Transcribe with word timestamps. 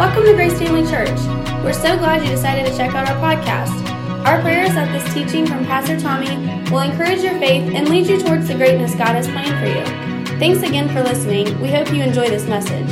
Welcome 0.00 0.24
to 0.24 0.32
Grace 0.32 0.58
Family 0.58 0.90
Church. 0.90 1.20
We're 1.62 1.74
so 1.74 1.94
glad 1.98 2.22
you 2.22 2.30
decided 2.30 2.64
to 2.64 2.74
check 2.74 2.94
out 2.94 3.06
our 3.06 3.16
podcast. 3.16 3.86
Our 4.24 4.40
prayer 4.40 4.64
is 4.64 4.72
that 4.72 4.90
this 4.92 5.12
teaching 5.12 5.46
from 5.46 5.66
Pastor 5.66 6.00
Tommy 6.00 6.36
will 6.70 6.80
encourage 6.80 7.20
your 7.20 7.38
faith 7.38 7.70
and 7.74 7.86
lead 7.86 8.06
you 8.06 8.18
towards 8.18 8.48
the 8.48 8.54
greatness 8.54 8.94
God 8.94 9.08
has 9.08 9.28
planned 9.28 9.58
for 9.60 9.66
you. 9.66 10.38
Thanks 10.38 10.66
again 10.66 10.88
for 10.88 11.02
listening. 11.02 11.60
We 11.60 11.68
hope 11.68 11.92
you 11.92 12.02
enjoy 12.02 12.30
this 12.30 12.46
message. 12.46 12.90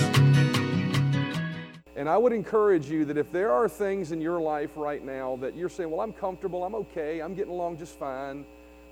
And 1.97 2.11
I 2.11 2.19
would 2.19 2.35
encourage 2.35 2.91
you 2.91 3.07
that 3.07 3.17
if 3.17 3.33
there 3.33 3.53
are 3.53 3.71
things 3.71 4.13
in 4.13 4.21
your 4.21 4.39
life 4.39 4.73
right 4.77 5.03
now 5.03 5.37
that 5.37 5.57
you're 5.57 5.71
saying, 5.71 5.91
well, 5.91 6.03
I'm 6.03 6.13
comfortable, 6.13 6.63
I'm 6.63 6.75
okay, 6.75 7.21
I'm 7.21 7.33
getting 7.33 7.53
along 7.53 7.79
just 7.79 7.99
fine, 7.99 8.45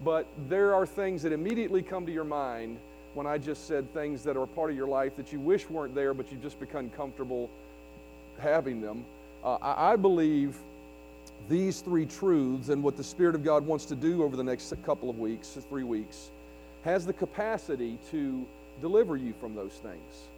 but 0.03 0.27
there 0.49 0.75
are 0.75 0.87
things 0.87 1.23
that 1.25 1.33
immediately 1.33 1.83
come 1.83 2.07
to 2.07 2.13
your 2.13 2.25
mind 2.25 2.79
when 3.13 3.27
I 3.27 3.37
just 3.37 3.67
said 3.67 3.93
things 3.93 4.23
that 4.23 4.39
are 4.39 4.47
part 4.47 4.71
of 4.71 4.77
your 4.77 4.89
life 4.89 5.17
that 5.17 5.35
you 5.35 5.39
wish 5.41 5.69
weren't 5.69 5.95
there, 5.95 6.15
but 6.15 6.33
you've 6.33 6.43
just 6.43 6.59
become 6.59 6.89
comfortable 6.89 7.51
having 8.39 8.81
them. 8.81 9.05
Uh, 9.45 9.57
I, 9.57 9.93
I 9.93 9.97
believe 9.97 10.57
these 11.49 11.81
three 11.81 12.07
truths 12.07 12.69
and 12.69 12.83
what 12.83 12.97
the 12.97 13.05
Spirit 13.05 13.35
of 13.35 13.45
God 13.45 13.65
wants 13.67 13.85
to 13.87 13.95
do 13.95 14.23
over 14.23 14.37
the 14.37 14.45
next 14.45 14.73
couple 14.85 15.09
of 15.09 15.19
weeks, 15.19 15.57
three 15.69 15.85
weeks, 15.85 16.31
has 16.85 17.07
the 17.07 17.13
capacity 17.13 17.99
to 18.11 18.45
deliver 18.81 19.17
you 19.17 19.33
from 19.41 19.55
those 19.55 19.73
things. 19.83 20.29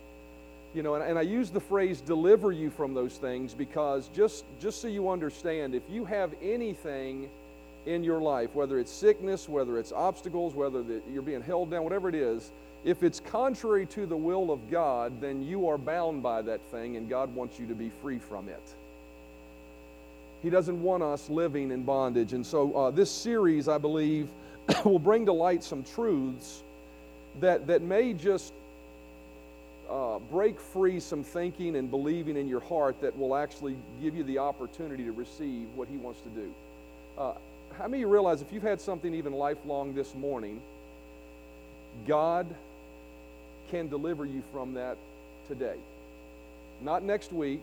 You 0.74 0.82
know, 0.82 0.94
and, 0.94 1.04
and 1.04 1.18
I 1.18 1.22
use 1.22 1.50
the 1.50 1.60
phrase 1.60 2.00
deliver 2.00 2.52
you 2.52 2.70
from 2.70 2.92
those 2.92 3.16
things 3.16 3.54
because 3.54 4.08
just, 4.14 4.44
just 4.60 4.82
so 4.82 4.88
you 4.88 5.08
understand, 5.08 5.74
if 5.74 5.82
you 5.90 6.04
have 6.04 6.34
anything 6.42 7.28
in 7.86 8.04
your 8.04 8.20
life, 8.20 8.54
whether 8.54 8.78
it's 8.78 8.92
sickness, 8.92 9.48
whether 9.48 9.78
it's 9.78 9.92
obstacles, 9.92 10.54
whether 10.54 10.82
the, 10.82 11.00
you're 11.10 11.22
being 11.22 11.40
held 11.40 11.70
down, 11.70 11.84
whatever 11.84 12.08
it 12.08 12.14
is, 12.14 12.50
if 12.84 13.02
it's 13.02 13.20
contrary 13.20 13.86
to 13.86 14.06
the 14.06 14.16
will 14.16 14.50
of 14.50 14.70
God, 14.70 15.20
then 15.20 15.42
you 15.42 15.68
are 15.68 15.78
bound 15.78 16.22
by 16.22 16.42
that 16.42 16.60
thing, 16.70 16.96
and 16.96 17.08
God 17.08 17.34
wants 17.34 17.58
you 17.58 17.66
to 17.66 17.74
be 17.74 17.90
free 18.02 18.18
from 18.18 18.48
it. 18.48 18.62
He 20.42 20.50
doesn't 20.50 20.80
want 20.80 21.02
us 21.02 21.28
living 21.28 21.72
in 21.72 21.82
bondage. 21.82 22.32
And 22.32 22.46
so, 22.46 22.72
uh, 22.74 22.90
this 22.90 23.10
series, 23.10 23.68
I 23.68 23.78
believe, 23.78 24.28
will 24.84 25.00
bring 25.00 25.26
to 25.26 25.32
light 25.32 25.64
some 25.64 25.82
truths 25.82 26.62
that, 27.40 27.66
that 27.66 27.82
may 27.82 28.12
just 28.12 28.52
uh, 29.90 30.18
break 30.30 30.60
free 30.60 31.00
some 31.00 31.24
thinking 31.24 31.76
and 31.76 31.90
believing 31.90 32.36
in 32.36 32.46
your 32.46 32.60
heart 32.60 33.00
that 33.00 33.18
will 33.18 33.34
actually 33.34 33.76
give 34.00 34.14
you 34.14 34.22
the 34.22 34.38
opportunity 34.38 35.02
to 35.04 35.12
receive 35.12 35.66
what 35.74 35.88
He 35.88 35.96
wants 35.96 36.20
to 36.20 36.28
do. 36.28 36.54
Uh, 37.16 37.32
how 37.76 37.84
many 37.84 38.02
of 38.02 38.08
you 38.08 38.12
realize 38.12 38.40
if 38.40 38.52
you've 38.52 38.62
had 38.62 38.80
something 38.80 39.14
even 39.14 39.32
lifelong 39.32 39.94
this 39.94 40.14
morning, 40.14 40.60
God 42.06 42.46
can 43.70 43.88
deliver 43.88 44.24
you 44.24 44.42
from 44.52 44.74
that 44.74 44.96
today? 45.48 45.76
Not 46.80 47.02
next 47.02 47.32
week, 47.32 47.62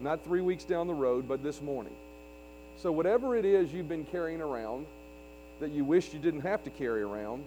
not 0.00 0.24
three 0.24 0.40
weeks 0.40 0.64
down 0.64 0.86
the 0.86 0.94
road, 0.94 1.26
but 1.28 1.42
this 1.42 1.60
morning. 1.62 1.92
So, 2.78 2.92
whatever 2.92 3.36
it 3.36 3.44
is 3.44 3.72
you've 3.72 3.88
been 3.88 4.04
carrying 4.04 4.40
around 4.40 4.86
that 5.60 5.70
you 5.70 5.84
wish 5.84 6.12
you 6.12 6.18
didn't 6.18 6.42
have 6.42 6.62
to 6.64 6.70
carry 6.70 7.02
around, 7.02 7.42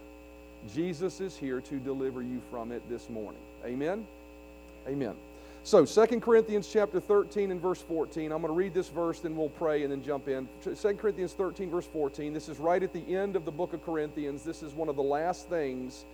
Jesus 0.73 1.21
is 1.21 1.37
here 1.37 1.61
to 1.61 1.75
deliver 1.77 2.21
you 2.21 2.41
from 2.49 2.71
it 2.71 2.81
this 2.89 3.09
morning. 3.09 3.41
Amen? 3.63 4.05
Amen. 4.87 5.13
So, 5.63 5.85
2 5.85 6.19
Corinthians 6.19 6.67
chapter 6.71 6.99
13 6.99 7.51
and 7.51 7.61
verse 7.61 7.81
14. 7.81 8.31
I'm 8.31 8.41
going 8.41 8.51
to 8.51 8.57
read 8.57 8.73
this 8.73 8.89
verse, 8.89 9.19
then 9.19 9.35
we'll 9.35 9.49
pray 9.49 9.83
and 9.83 9.91
then 9.91 10.03
jump 10.03 10.27
in. 10.27 10.47
2 10.63 10.93
Corinthians 10.95 11.33
13, 11.33 11.69
verse 11.69 11.85
14. 11.85 12.33
This 12.33 12.49
is 12.49 12.57
right 12.57 12.81
at 12.81 12.93
the 12.93 13.15
end 13.15 13.35
of 13.35 13.45
the 13.45 13.51
book 13.51 13.73
of 13.73 13.85
Corinthians. 13.85 14.43
This 14.43 14.63
is 14.63 14.73
one 14.73 14.89
of 14.89 14.95
the 14.95 15.03
last 15.03 15.47
things 15.47 16.05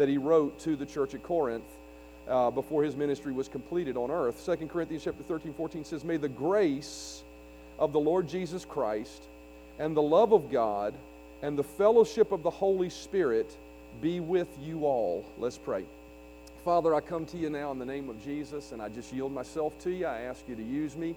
that 0.00 0.08
he 0.08 0.16
wrote 0.16 0.58
to 0.58 0.76
the 0.76 0.86
church 0.86 1.14
at 1.14 1.22
Corinth 1.22 1.64
uh, 2.26 2.50
before 2.50 2.82
his 2.82 2.96
ministry 2.96 3.32
was 3.32 3.48
completed 3.48 3.98
on 3.98 4.10
earth. 4.10 4.42
2 4.46 4.66
Corinthians 4.66 5.04
chapter 5.04 5.22
13, 5.22 5.52
14 5.52 5.84
says, 5.84 6.04
May 6.04 6.16
the 6.16 6.26
grace 6.26 7.22
of 7.78 7.92
the 7.92 8.00
Lord 8.00 8.26
Jesus 8.26 8.64
Christ 8.64 9.22
and 9.78 9.94
the 9.94 10.00
love 10.00 10.32
of 10.32 10.50
God 10.50 10.94
and 11.42 11.56
the 11.56 11.62
fellowship 11.62 12.32
of 12.32 12.42
the 12.42 12.50
Holy 12.50 12.88
Spirit 12.88 13.54
be 14.00 14.20
with 14.20 14.48
you 14.62 14.86
all. 14.86 15.22
Let's 15.36 15.58
pray. 15.58 15.84
Father, 16.64 16.94
I 16.94 17.00
come 17.00 17.26
to 17.26 17.36
you 17.36 17.50
now 17.50 17.70
in 17.70 17.78
the 17.78 17.84
name 17.84 18.08
of 18.08 18.24
Jesus, 18.24 18.72
and 18.72 18.80
I 18.80 18.88
just 18.88 19.12
yield 19.12 19.34
myself 19.34 19.78
to 19.80 19.90
you. 19.90 20.06
I 20.06 20.22
ask 20.22 20.48
you 20.48 20.56
to 20.56 20.62
use 20.62 20.96
me, 20.96 21.14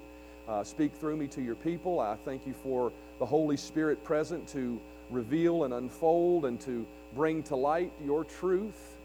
uh, 0.49 0.65
speak 0.65 0.91
through 0.95 1.15
me 1.15 1.27
to 1.27 1.41
your 1.41 1.55
people. 1.55 2.01
I 2.01 2.17
thank 2.25 2.45
you 2.45 2.53
for 2.61 2.91
the 3.19 3.25
Holy 3.25 3.55
Spirit 3.55 4.03
present 4.03 4.45
to 4.49 4.77
reveal 5.09 5.63
and 5.63 5.73
unfold 5.73 6.43
and 6.43 6.59
to 6.61 6.85
bring 7.15 7.43
to 7.43 7.55
light 7.55 7.91
your 8.05 8.23
truth 8.23 8.95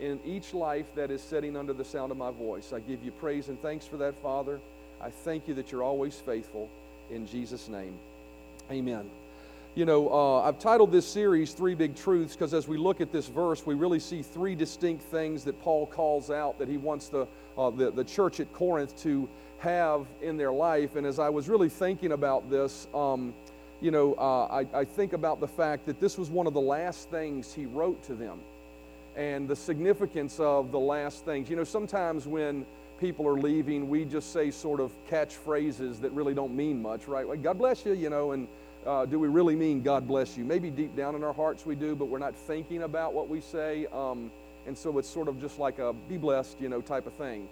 in 0.00 0.18
each 0.24 0.52
life 0.52 0.86
that 0.94 1.10
is 1.10 1.22
sitting 1.22 1.56
under 1.56 1.72
the 1.72 1.84
sound 1.84 2.10
of 2.10 2.18
my 2.18 2.30
voice. 2.30 2.72
I 2.72 2.80
give 2.80 3.02
you 3.04 3.10
praise 3.12 3.48
and 3.48 3.60
thanks 3.62 3.86
for 3.86 3.96
that, 3.98 4.14
Father. 4.22 4.60
I 5.00 5.10
thank 5.10 5.48
you 5.48 5.54
that 5.54 5.70
you're 5.70 5.82
always 5.82 6.16
faithful. 6.16 6.68
In 7.10 7.26
Jesus' 7.26 7.68
name, 7.68 7.94
amen. 8.70 9.10
You 9.74 9.86
know, 9.86 10.12
uh, 10.12 10.42
I've 10.42 10.58
titled 10.58 10.92
this 10.92 11.06
series 11.06 11.54
Three 11.54 11.74
Big 11.74 11.96
Truths 11.96 12.34
because 12.34 12.52
as 12.52 12.68
we 12.68 12.76
look 12.76 13.00
at 13.00 13.10
this 13.10 13.28
verse, 13.28 13.64
we 13.64 13.74
really 13.74 14.00
see 14.00 14.22
three 14.22 14.54
distinct 14.54 15.02
things 15.04 15.44
that 15.44 15.60
Paul 15.62 15.86
calls 15.86 16.30
out 16.30 16.58
that 16.58 16.68
he 16.68 16.76
wants 16.76 17.08
the, 17.08 17.26
uh, 17.56 17.70
the, 17.70 17.90
the 17.90 18.04
church 18.04 18.38
at 18.38 18.52
Corinth 18.52 19.00
to 19.02 19.28
have 19.60 20.06
in 20.20 20.36
their 20.36 20.52
life. 20.52 20.96
And 20.96 21.06
as 21.06 21.18
I 21.18 21.30
was 21.30 21.48
really 21.48 21.70
thinking 21.70 22.12
about 22.12 22.50
this, 22.50 22.86
um, 22.92 23.32
you 23.82 23.90
know, 23.90 24.14
uh, 24.14 24.46
I, 24.46 24.80
I 24.80 24.84
think 24.84 25.12
about 25.12 25.40
the 25.40 25.48
fact 25.48 25.86
that 25.86 26.00
this 26.00 26.16
was 26.16 26.30
one 26.30 26.46
of 26.46 26.54
the 26.54 26.60
last 26.60 27.10
things 27.10 27.52
he 27.52 27.66
wrote 27.66 28.02
to 28.04 28.14
them 28.14 28.38
and 29.16 29.48
the 29.48 29.56
significance 29.56 30.38
of 30.38 30.70
the 30.70 30.78
last 30.78 31.24
things. 31.24 31.50
You 31.50 31.56
know, 31.56 31.64
sometimes 31.64 32.26
when 32.26 32.64
people 33.00 33.26
are 33.26 33.36
leaving, 33.36 33.88
we 33.88 34.04
just 34.04 34.32
say 34.32 34.52
sort 34.52 34.78
of 34.78 34.92
catchphrases 35.10 36.00
that 36.00 36.12
really 36.12 36.32
don't 36.32 36.54
mean 36.54 36.80
much, 36.80 37.08
right? 37.08 37.26
Like, 37.26 37.42
God 37.42 37.58
bless 37.58 37.84
you, 37.84 37.94
you 37.94 38.08
know, 38.08 38.32
and 38.32 38.46
uh, 38.86 39.04
do 39.04 39.18
we 39.18 39.28
really 39.28 39.56
mean 39.56 39.82
God 39.82 40.06
bless 40.06 40.36
you? 40.36 40.44
Maybe 40.44 40.70
deep 40.70 40.96
down 40.96 41.16
in 41.16 41.24
our 41.24 41.32
hearts 41.32 41.66
we 41.66 41.74
do, 41.74 41.96
but 41.96 42.06
we're 42.06 42.18
not 42.18 42.36
thinking 42.36 42.84
about 42.84 43.12
what 43.12 43.28
we 43.28 43.40
say. 43.40 43.86
Um, 43.92 44.30
and 44.66 44.78
so 44.78 44.96
it's 44.98 45.08
sort 45.08 45.26
of 45.26 45.40
just 45.40 45.58
like 45.58 45.80
a 45.80 45.92
be 46.08 46.16
blessed, 46.16 46.60
you 46.60 46.68
know, 46.68 46.80
type 46.80 47.06
of 47.06 47.12
thing. 47.14 47.48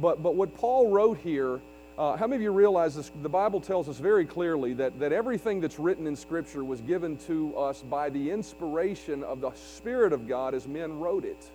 But, 0.00 0.22
but 0.22 0.34
what 0.34 0.54
Paul 0.56 0.90
wrote 0.90 1.18
here, 1.18 1.60
uh, 1.98 2.16
how 2.16 2.28
many 2.28 2.36
of 2.36 2.42
you 2.42 2.52
realize 2.52 2.94
this? 2.94 3.10
The 3.22 3.28
Bible 3.28 3.60
tells 3.60 3.88
us 3.88 3.98
very 3.98 4.24
clearly 4.24 4.72
that, 4.74 5.00
that 5.00 5.12
everything 5.12 5.60
that's 5.60 5.80
written 5.80 6.06
in 6.06 6.14
Scripture 6.14 6.62
was 6.62 6.80
given 6.80 7.16
to 7.26 7.56
us 7.56 7.82
by 7.82 8.08
the 8.08 8.30
inspiration 8.30 9.24
of 9.24 9.40
the 9.40 9.50
Spirit 9.52 10.12
of 10.12 10.28
God 10.28 10.54
as 10.54 10.68
men 10.68 11.00
wrote 11.00 11.24
it. 11.24 11.50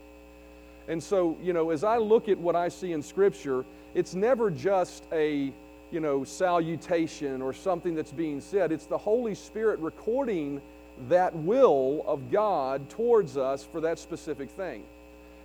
And 0.90 1.02
so, 1.02 1.38
you 1.42 1.54
know, 1.54 1.70
as 1.70 1.86
I 1.86 1.96
look 1.98 2.28
at 2.28 2.38
what 2.38 2.58
I 2.58 2.68
see 2.68 2.92
in 2.92 3.02
Scripture, 3.02 3.64
it's 3.96 4.16
never 4.16 4.52
just 4.52 5.06
a 5.14 5.54
you 5.92 6.00
know, 6.02 6.26
salutation 6.26 7.42
or 7.42 7.54
something 7.54 7.96
that's 7.96 8.12
being 8.12 8.42
said. 8.42 8.74
It's 8.74 8.88
the 8.88 8.98
Holy 8.98 9.36
Spirit 9.36 9.80
recording 9.80 10.62
that 11.08 11.34
will 11.34 12.04
of 12.06 12.32
God 12.32 12.90
towards 12.90 13.38
us 13.38 13.64
for 13.64 13.80
that 13.80 13.98
specific 13.98 14.50
thing. 14.50 14.84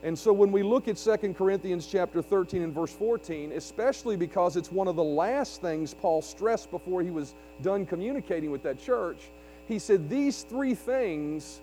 And 0.03 0.17
so 0.17 0.33
when 0.33 0.53
we 0.53 0.63
look 0.63 0.87
at 0.87 0.97
2 0.97 1.35
Corinthians 1.35 1.87
chapter 1.87 2.23
13 2.23 2.63
and 2.63 2.73
verse 2.73 2.93
14, 2.93 3.53
especially 3.53 4.17
because 4.17 4.57
it's 4.57 4.71
one 4.71 4.87
of 4.87 4.97
the 4.97 5.03
last 5.03 5.61
things 5.61 5.93
Paul 5.95 6.23
stressed 6.23 6.71
before 6.71 7.03
he 7.03 7.11
was 7.11 7.35
done 7.63 7.85
communicating 7.85 8.51
with 8.51 8.63
that 8.63 8.81
church, 8.81 9.19
he 9.67 9.79
said, 9.79 10.09
These 10.09 10.43
three 10.43 10.75
things 10.75 11.61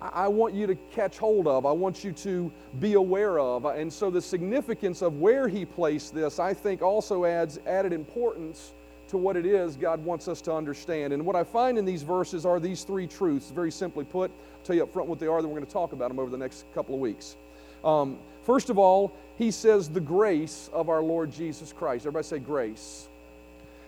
I 0.00 0.28
want 0.28 0.52
you 0.52 0.66
to 0.66 0.74
catch 0.92 1.16
hold 1.16 1.46
of. 1.46 1.64
I 1.64 1.72
want 1.72 2.04
you 2.04 2.12
to 2.12 2.52
be 2.80 2.94
aware 2.94 3.38
of. 3.38 3.64
And 3.64 3.90
so 3.90 4.10
the 4.10 4.20
significance 4.20 5.00
of 5.00 5.20
where 5.20 5.48
he 5.48 5.64
placed 5.64 6.14
this, 6.14 6.38
I 6.38 6.52
think, 6.52 6.82
also 6.82 7.24
adds 7.24 7.58
added 7.66 7.92
importance 7.92 8.74
to 9.08 9.16
what 9.16 9.36
it 9.36 9.46
is 9.46 9.76
God 9.76 10.04
wants 10.04 10.28
us 10.28 10.40
to 10.42 10.52
understand. 10.52 11.12
And 11.12 11.24
what 11.24 11.36
I 11.36 11.44
find 11.44 11.78
in 11.78 11.84
these 11.84 12.02
verses 12.02 12.44
are 12.44 12.60
these 12.60 12.82
three 12.82 13.06
truths, 13.06 13.50
very 13.50 13.70
simply 13.70 14.04
put. 14.04 14.30
I'll 14.30 14.64
tell 14.64 14.76
you 14.76 14.82
up 14.82 14.92
front 14.92 15.08
what 15.08 15.18
they 15.18 15.28
are, 15.28 15.40
then 15.40 15.50
we're 15.50 15.56
going 15.56 15.66
to 15.66 15.72
talk 15.72 15.92
about 15.92 16.08
them 16.08 16.18
over 16.18 16.30
the 16.30 16.38
next 16.38 16.66
couple 16.74 16.94
of 16.94 17.00
weeks. 17.00 17.36
Um, 17.84 18.18
first 18.44 18.70
of 18.70 18.78
all, 18.78 19.12
he 19.36 19.50
says 19.50 19.88
the 19.88 20.00
grace 20.00 20.70
of 20.72 20.88
our 20.88 21.02
Lord 21.02 21.30
Jesus 21.32 21.72
Christ. 21.72 22.06
Everybody 22.06 22.26
say 22.26 22.38
grace. 22.38 23.08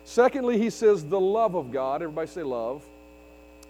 Secondly, 0.05 0.59
he 0.59 0.71
says 0.71 1.05
the 1.05 1.21
love 1.21 1.55
of 1.55 1.73
God. 1.73 2.03
Everybody 2.03 2.29
say 2.29 2.43
love. 2.43 2.83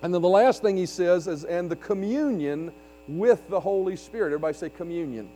And 0.03 0.15
then 0.15 0.23
the 0.23 0.29
last 0.29 0.63
thing 0.63 0.77
he 0.77 0.87
says 0.87 1.27
is, 1.27 1.45
and 1.45 1.71
the 1.71 1.77
communion 1.77 2.73
with 3.09 3.49
the 3.49 3.59
Holy 3.59 3.97
Spirit. 3.97 4.29
Everybody 4.29 4.55
say 4.55 4.71
communion. 4.71 5.29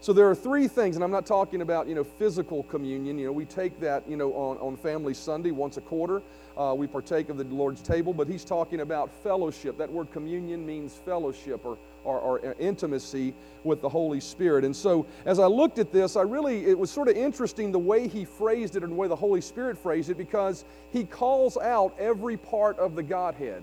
So 0.00 0.12
there 0.12 0.30
are 0.30 0.34
three 0.34 0.68
things, 0.68 0.94
and 0.96 1.04
I'm 1.04 1.10
not 1.10 1.26
talking 1.26 1.60
about, 1.60 1.88
you 1.88 1.94
know, 1.94 2.04
physical 2.04 2.62
communion. 2.64 3.18
You 3.18 3.26
know, 3.26 3.32
we 3.32 3.44
take 3.44 3.80
that, 3.80 4.08
you 4.08 4.16
know, 4.16 4.32
on, 4.32 4.56
on 4.58 4.76
Family 4.76 5.12
Sunday 5.12 5.50
once 5.50 5.76
a 5.76 5.80
quarter. 5.80 6.22
Uh, 6.56 6.74
we 6.76 6.86
partake 6.86 7.28
of 7.28 7.36
the 7.36 7.44
Lord's 7.44 7.82
table, 7.82 8.12
but 8.12 8.26
he's 8.28 8.44
talking 8.44 8.80
about 8.80 9.10
fellowship. 9.22 9.76
That 9.78 9.90
word 9.90 10.10
communion 10.12 10.64
means 10.64 10.94
fellowship 11.04 11.64
or, 11.64 11.78
or, 12.04 12.18
or 12.20 12.56
intimacy 12.58 13.34
with 13.64 13.80
the 13.80 13.88
Holy 13.88 14.20
Spirit. 14.20 14.64
And 14.64 14.74
so 14.74 15.06
as 15.24 15.38
I 15.38 15.46
looked 15.46 15.78
at 15.78 15.92
this, 15.92 16.16
I 16.16 16.22
really, 16.22 16.66
it 16.66 16.78
was 16.78 16.90
sort 16.90 17.08
of 17.08 17.16
interesting 17.16 17.72
the 17.72 17.78
way 17.78 18.08
he 18.08 18.24
phrased 18.24 18.76
it 18.76 18.82
and 18.82 18.92
the 18.92 18.96
way 18.96 19.08
the 19.08 19.16
Holy 19.16 19.40
Spirit 19.40 19.78
phrased 19.78 20.10
it 20.10 20.16
because 20.16 20.64
he 20.92 21.04
calls 21.04 21.56
out 21.56 21.94
every 21.98 22.36
part 22.36 22.78
of 22.78 22.94
the 22.94 23.02
Godhead 23.02 23.62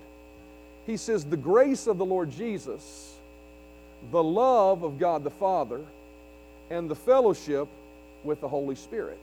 he 0.85 0.97
says, 0.97 1.25
the 1.25 1.37
grace 1.37 1.87
of 1.87 1.97
the 1.97 2.05
Lord 2.05 2.31
Jesus, 2.31 3.15
the 4.11 4.23
love 4.23 4.83
of 4.83 4.99
God 4.99 5.23
the 5.23 5.31
Father, 5.31 5.81
and 6.69 6.89
the 6.89 6.95
fellowship 6.95 7.67
with 8.23 8.41
the 8.41 8.47
Holy 8.47 8.75
Spirit. 8.75 9.19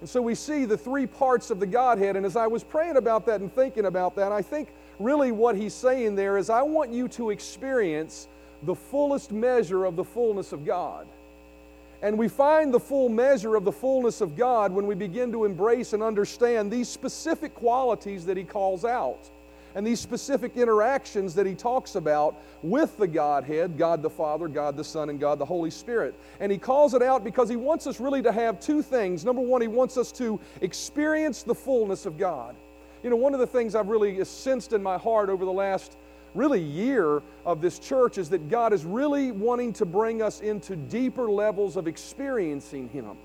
And 0.00 0.08
so 0.08 0.20
we 0.20 0.34
see 0.34 0.64
the 0.64 0.76
three 0.76 1.06
parts 1.06 1.50
of 1.50 1.60
the 1.60 1.66
Godhead. 1.66 2.16
And 2.16 2.26
as 2.26 2.36
I 2.36 2.46
was 2.46 2.64
praying 2.64 2.96
about 2.96 3.26
that 3.26 3.40
and 3.40 3.52
thinking 3.52 3.86
about 3.86 4.16
that, 4.16 4.32
I 4.32 4.42
think 4.42 4.68
really 4.98 5.32
what 5.32 5.56
he's 5.56 5.74
saying 5.74 6.14
there 6.14 6.36
is 6.36 6.50
I 6.50 6.62
want 6.62 6.90
you 6.90 7.08
to 7.08 7.30
experience 7.30 8.28
the 8.64 8.74
fullest 8.74 9.32
measure 9.32 9.84
of 9.84 9.96
the 9.96 10.04
fullness 10.04 10.52
of 10.52 10.64
God. 10.64 11.06
And 12.02 12.18
we 12.18 12.28
find 12.28 12.74
the 12.74 12.80
full 12.80 13.08
measure 13.08 13.56
of 13.56 13.64
the 13.64 13.72
fullness 13.72 14.20
of 14.20 14.36
God 14.36 14.72
when 14.72 14.86
we 14.86 14.94
begin 14.94 15.32
to 15.32 15.44
embrace 15.44 15.94
and 15.94 16.02
understand 16.02 16.70
these 16.70 16.88
specific 16.88 17.54
qualities 17.54 18.26
that 18.26 18.36
he 18.36 18.44
calls 18.44 18.84
out 18.84 19.30
and 19.74 19.86
these 19.86 20.00
specific 20.00 20.56
interactions 20.56 21.34
that 21.34 21.46
he 21.46 21.54
talks 21.54 21.94
about 21.94 22.36
with 22.62 22.96
the 22.96 23.06
Godhead 23.06 23.76
God 23.76 24.02
the 24.02 24.10
Father, 24.10 24.48
God 24.48 24.76
the 24.76 24.84
Son, 24.84 25.10
and 25.10 25.18
God 25.18 25.38
the 25.38 25.44
Holy 25.44 25.70
Spirit. 25.70 26.14
And 26.40 26.50
he 26.50 26.58
calls 26.58 26.94
it 26.94 27.02
out 27.02 27.24
because 27.24 27.48
he 27.48 27.56
wants 27.56 27.86
us 27.86 28.00
really 28.00 28.22
to 28.22 28.32
have 28.32 28.60
two 28.60 28.82
things. 28.82 29.24
Number 29.24 29.42
one, 29.42 29.60
he 29.60 29.68
wants 29.68 29.96
us 29.96 30.12
to 30.12 30.40
experience 30.60 31.42
the 31.42 31.54
fullness 31.54 32.06
of 32.06 32.18
God. 32.18 32.54
You 33.02 33.10
know, 33.10 33.16
one 33.16 33.34
of 33.34 33.40
the 33.40 33.46
things 33.46 33.74
I've 33.74 33.88
really 33.88 34.24
sensed 34.24 34.72
in 34.72 34.82
my 34.82 34.96
heart 34.96 35.28
over 35.28 35.44
the 35.44 35.52
last 35.52 35.96
really 36.34 36.60
year 36.60 37.22
of 37.44 37.60
this 37.60 37.78
church 37.78 38.18
is 38.18 38.28
that 38.30 38.48
God 38.48 38.72
is 38.72 38.84
really 38.84 39.30
wanting 39.30 39.72
to 39.74 39.84
bring 39.84 40.22
us 40.22 40.40
into 40.40 40.76
deeper 40.76 41.30
levels 41.30 41.76
of 41.76 41.86
experiencing 41.86 42.88
Him. 42.88 43.16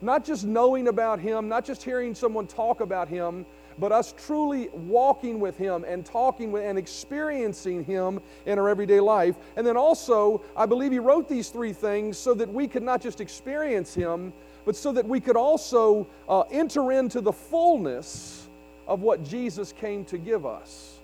Not 0.00 0.24
just 0.24 0.44
knowing 0.44 0.88
about 0.88 1.20
Him, 1.20 1.48
not 1.48 1.64
just 1.64 1.82
hearing 1.82 2.14
someone 2.14 2.46
talk 2.46 2.80
about 2.80 3.08
Him, 3.08 3.46
but 3.78 3.92
us 3.92 4.14
truly 4.26 4.68
walking 4.72 5.40
with 5.40 5.56
Him 5.56 5.84
and 5.86 6.04
talking 6.04 6.52
with 6.52 6.64
and 6.64 6.78
experiencing 6.78 7.84
Him 7.84 8.20
in 8.46 8.58
our 8.58 8.68
everyday 8.68 9.00
life. 9.00 9.36
And 9.56 9.66
then 9.66 9.76
also, 9.76 10.42
I 10.56 10.66
believe 10.66 10.92
He 10.92 10.98
wrote 10.98 11.28
these 11.28 11.48
three 11.48 11.72
things 11.72 12.18
so 12.18 12.34
that 12.34 12.52
we 12.52 12.68
could 12.68 12.82
not 12.82 13.00
just 13.00 13.20
experience 13.20 13.94
Him, 13.94 14.32
but 14.64 14.76
so 14.76 14.92
that 14.92 15.06
we 15.06 15.20
could 15.20 15.36
also 15.36 16.06
uh, 16.28 16.42
enter 16.50 16.92
into 16.92 17.20
the 17.20 17.32
fullness 17.32 18.48
of 18.86 19.02
what 19.02 19.24
Jesus 19.24 19.72
came 19.72 20.04
to 20.06 20.18
give 20.18 20.44
us 20.46 20.97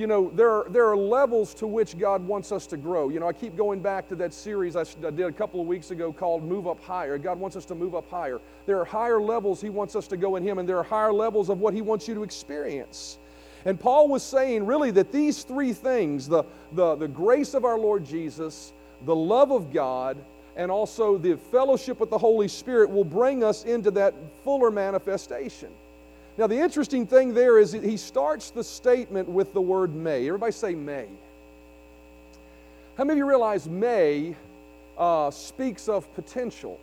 you 0.00 0.06
know, 0.06 0.30
there 0.34 0.50
are, 0.50 0.66
there 0.70 0.88
are 0.88 0.96
levels 0.96 1.52
to 1.54 1.66
which 1.66 1.98
God 1.98 2.26
wants 2.26 2.52
us 2.52 2.66
to 2.68 2.78
grow. 2.78 3.10
You 3.10 3.20
know, 3.20 3.28
I 3.28 3.34
keep 3.34 3.54
going 3.54 3.80
back 3.80 4.08
to 4.08 4.16
that 4.16 4.32
series 4.32 4.74
I, 4.74 4.84
did 4.84 5.20
a 5.20 5.30
couple 5.30 5.60
of 5.60 5.66
weeks 5.66 5.90
ago 5.90 6.10
called 6.10 6.42
Move 6.42 6.66
Up 6.66 6.82
Higher. 6.82 7.18
God 7.18 7.38
wants 7.38 7.54
us 7.54 7.66
to 7.66 7.74
move 7.74 7.94
up 7.94 8.08
higher. 8.10 8.40
There 8.64 8.80
are 8.80 8.84
higher 8.86 9.20
levels 9.20 9.60
He 9.60 9.68
wants 9.68 9.94
us 9.94 10.08
to 10.08 10.16
go 10.16 10.36
in 10.36 10.42
Him, 10.42 10.58
and 10.58 10.66
there 10.66 10.78
are 10.78 10.82
higher 10.82 11.12
levels 11.12 11.50
of 11.50 11.60
what 11.60 11.74
He 11.74 11.82
wants 11.82 12.08
you 12.08 12.14
to 12.14 12.22
experience. 12.22 13.18
And 13.66 13.78
Paul 13.78 14.08
was 14.08 14.22
saying 14.22 14.64
really 14.64 14.90
that 14.92 15.12
these 15.12 15.42
three 15.42 15.74
things 15.74 16.26
the, 16.26 16.44
the, 16.72 16.96
the 16.96 17.08
grace 17.08 17.52
of 17.52 17.66
our 17.66 17.78
Lord 17.78 18.02
Jesus, 18.06 18.72
the 19.04 19.14
love 19.14 19.52
of 19.52 19.70
God, 19.70 20.16
and 20.56 20.70
also 20.70 21.18
the 21.18 21.36
fellowship 21.36 22.00
with 22.00 22.08
the 22.08 22.18
Holy 22.18 22.48
Spirit 22.48 22.88
will 22.88 23.04
bring 23.04 23.44
us 23.44 23.64
into 23.64 23.90
that 23.90 24.14
fuller 24.44 24.70
manifestation. 24.70 25.68
Now, 26.40 26.46
the 26.46 26.58
interesting 26.58 27.06
thing 27.06 27.34
there 27.34 27.58
is 27.58 27.72
he 27.72 27.98
starts 27.98 28.48
the 28.48 28.64
statement 28.64 29.28
with 29.28 29.52
the 29.52 29.60
word 29.60 29.94
may. 29.94 30.26
Everybody 30.26 30.52
say 30.52 30.74
may. 30.74 31.04
How 32.96 33.04
many 33.04 33.12
of 33.12 33.18
you 33.18 33.28
realize 33.28 33.68
may 33.68 34.34
uh, 34.96 35.30
speaks 35.30 35.86
of 35.86 36.10
potential? 36.14 36.80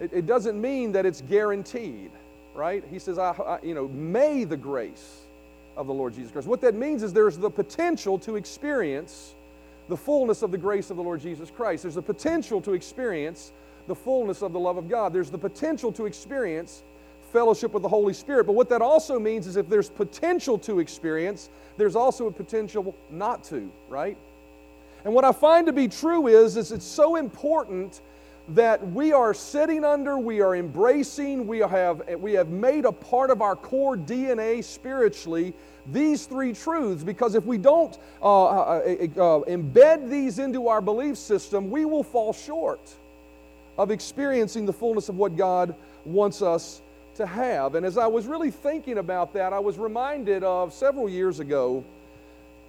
It, 0.00 0.12
it, 0.12 0.26
doesn't 0.26 0.60
mean 0.60 0.92
that 0.92 1.06
it's 1.06 1.22
guaranteed, 1.22 2.10
right? 2.54 2.84
He 2.90 2.98
says, 2.98 3.16
I, 3.16 3.30
I, 3.30 3.58
you 3.62 3.72
know, 3.72 3.88
may 3.88 4.44
the 4.44 4.58
grace 4.58 5.22
of 5.74 5.86
the 5.86 5.94
Lord 5.94 6.12
Jesus 6.12 6.30
Christ. 6.30 6.46
What 6.46 6.60
that 6.60 6.74
means 6.74 7.02
is 7.02 7.14
there's 7.14 7.38
the 7.38 7.48
potential 7.48 8.18
to 8.18 8.36
experience 8.36 9.34
the 9.88 9.96
fullness 9.96 10.42
of 10.42 10.50
the 10.50 10.58
grace 10.58 10.90
of 10.90 10.98
the 10.98 11.02
Lord 11.02 11.22
Jesus 11.22 11.50
Christ. 11.50 11.84
There's 11.84 11.94
the 11.94 12.02
potential 12.02 12.60
to 12.60 12.74
experience 12.74 13.50
the 13.86 13.94
fullness 13.94 14.42
of 14.42 14.52
the 14.52 14.60
love 14.60 14.76
of 14.76 14.90
God. 14.90 15.14
There's 15.14 15.30
the 15.30 15.38
potential 15.38 15.90
to 15.92 16.04
experience 16.04 16.82
fellowship 17.32 17.72
with 17.72 17.82
the 17.82 17.88
Holy 17.88 18.12
Spirit. 18.12 18.44
But 18.44 18.52
what 18.52 18.68
that 18.68 18.82
also 18.82 19.18
means 19.18 19.46
is 19.46 19.56
if 19.56 19.68
there's 19.68 19.88
potential 19.88 20.58
to 20.58 20.78
experience, 20.78 21.48
there's 21.76 21.96
also 21.96 22.26
a 22.26 22.32
potential 22.32 22.94
not 23.10 23.42
to, 23.44 23.70
right? 23.88 24.16
And 25.04 25.14
what 25.14 25.24
I 25.24 25.32
find 25.32 25.66
to 25.66 25.72
be 25.72 25.88
true 25.88 26.28
is, 26.28 26.56
is 26.56 26.70
it's 26.70 26.84
so 26.84 27.16
important 27.16 28.00
that 28.50 28.86
we 28.92 29.12
are 29.12 29.32
sitting 29.32 29.84
under, 29.84 30.18
we 30.18 30.40
are 30.40 30.54
embracing, 30.54 31.46
we 31.46 31.58
have, 31.60 32.02
we 32.18 32.32
have 32.32 32.48
made 32.48 32.84
a 32.84 32.92
part 32.92 33.30
of 33.30 33.40
our 33.40 33.56
core 33.56 33.96
DNA 33.96 34.62
spiritually 34.62 35.54
these 35.86 36.26
three 36.26 36.52
truths 36.52 37.02
because 37.02 37.34
if 37.34 37.44
we 37.44 37.58
don't 37.58 37.98
uh, 38.20 38.44
uh, 38.44 38.48
uh, 38.48 38.80
uh 38.80 39.44
embed 39.46 40.08
these 40.08 40.38
into 40.38 40.68
our 40.68 40.80
belief 40.80 41.16
system, 41.16 41.70
we 41.70 41.84
will 41.84 42.04
fall 42.04 42.32
short 42.32 42.80
of 43.78 43.90
experiencing 43.90 44.66
the 44.66 44.72
fullness 44.72 45.08
of 45.08 45.16
what 45.16 45.36
God 45.36 45.74
wants 46.04 46.42
us 46.42 46.82
to 47.16 47.26
have. 47.26 47.74
And 47.74 47.84
as 47.84 47.98
I 47.98 48.06
was 48.06 48.26
really 48.26 48.50
thinking 48.50 48.98
about 48.98 49.32
that, 49.34 49.52
I 49.52 49.58
was 49.58 49.78
reminded 49.78 50.44
of 50.44 50.72
several 50.72 51.08
years 51.08 51.40
ago. 51.40 51.84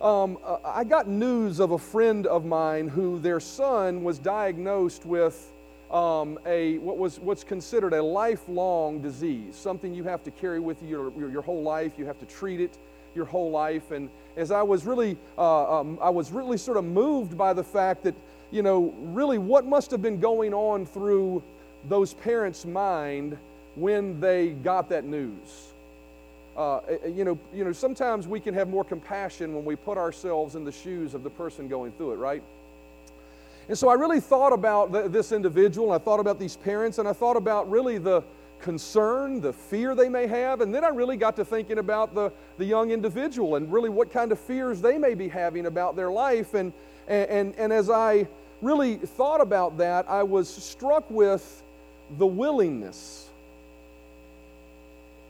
Um, 0.01 0.37
uh, 0.43 0.57
I 0.65 0.83
got 0.83 1.07
news 1.07 1.59
of 1.59 1.71
a 1.71 1.77
friend 1.77 2.27
of 2.27 2.45
mine 2.45 2.87
who 2.87 3.19
their 3.19 3.39
son 3.39 4.03
was 4.03 4.19
diagnosed 4.19 5.05
with 5.05 5.51
um, 5.91 6.39
a 6.45 6.79
what 6.79 6.97
was 6.97 7.19
what's 7.19 7.43
considered 7.43 7.93
a 7.93 8.01
lifelong 8.01 8.99
disease, 9.01 9.55
something 9.55 9.93
you 9.93 10.03
have 10.03 10.23
to 10.23 10.31
carry 10.31 10.59
with 10.59 10.81
you 10.81 10.89
your, 10.89 11.13
your, 11.17 11.29
your 11.29 11.41
whole 11.41 11.61
life. 11.61 11.93
You 11.97 12.05
have 12.05 12.19
to 12.19 12.25
treat 12.25 12.59
it 12.59 12.77
your 13.15 13.25
whole 13.25 13.51
life. 13.51 13.91
And 13.91 14.09
as 14.35 14.49
I 14.51 14.63
was 14.63 14.85
really, 14.85 15.17
uh, 15.37 15.79
um, 15.79 15.99
I 16.01 16.09
was 16.09 16.31
really 16.31 16.57
sort 16.57 16.77
of 16.77 16.83
moved 16.83 17.37
by 17.37 17.53
the 17.53 17.63
fact 17.63 18.03
that 18.03 18.15
you 18.53 18.61
know, 18.61 18.93
really, 18.99 19.39
what 19.39 19.65
must 19.65 19.89
have 19.89 20.03
been 20.03 20.19
going 20.19 20.53
on 20.53 20.85
through 20.85 21.41
those 21.89 22.13
parents' 22.13 22.65
mind 22.65 23.35
when 23.75 24.19
they 24.19 24.49
got 24.49 24.89
that 24.89 25.03
news. 25.03 25.73
Uh, 26.55 26.81
you, 27.07 27.23
know, 27.23 27.39
you 27.53 27.63
know, 27.63 27.71
sometimes 27.71 28.27
we 28.27 28.39
can 28.39 28.53
have 28.53 28.69
more 28.69 28.83
compassion 28.83 29.55
when 29.55 29.65
we 29.65 29.75
put 29.75 29.97
ourselves 29.97 30.55
in 30.55 30.63
the 30.63 30.71
shoes 30.71 31.15
of 31.15 31.23
the 31.23 31.29
person 31.29 31.67
going 31.67 31.91
through 31.93 32.13
it, 32.13 32.17
right? 32.17 32.43
And 33.67 33.77
so 33.77 33.89
I 33.89 33.93
really 33.95 34.19
thought 34.19 34.53
about 34.53 34.93
th- 34.93 35.11
this 35.11 35.31
individual, 35.31 35.91
and 35.91 35.99
I 35.99 36.03
thought 36.03 36.19
about 36.19 36.37
these 36.37 36.57
parents, 36.57 36.99
and 36.99 37.07
I 37.07 37.13
thought 37.13 37.37
about 37.37 37.71
really 37.71 37.97
the 37.97 38.23
concern, 38.61 39.41
the 39.41 39.51
fear 39.51 39.95
they 39.95 40.09
may 40.09 40.27
have, 40.27 40.61
and 40.61 40.73
then 40.73 40.83
I 40.83 40.89
really 40.89 41.17
got 41.17 41.35
to 41.37 41.45
thinking 41.45 41.79
about 41.79 42.13
the, 42.13 42.31
the 42.57 42.65
young 42.65 42.91
individual 42.91 43.55
and 43.55 43.71
really 43.71 43.89
what 43.89 44.11
kind 44.11 44.31
of 44.31 44.39
fears 44.39 44.79
they 44.79 44.97
may 44.97 45.15
be 45.15 45.27
having 45.27 45.65
about 45.65 45.95
their 45.95 46.11
life. 46.11 46.53
And, 46.53 46.71
and, 47.07 47.55
and 47.57 47.73
as 47.73 47.89
I 47.89 48.27
really 48.61 48.95
thought 48.95 49.41
about 49.41 49.77
that, 49.79 50.09
I 50.09 50.23
was 50.23 50.47
struck 50.47 51.09
with 51.09 51.63
the 52.17 52.27
willingness 52.27 53.29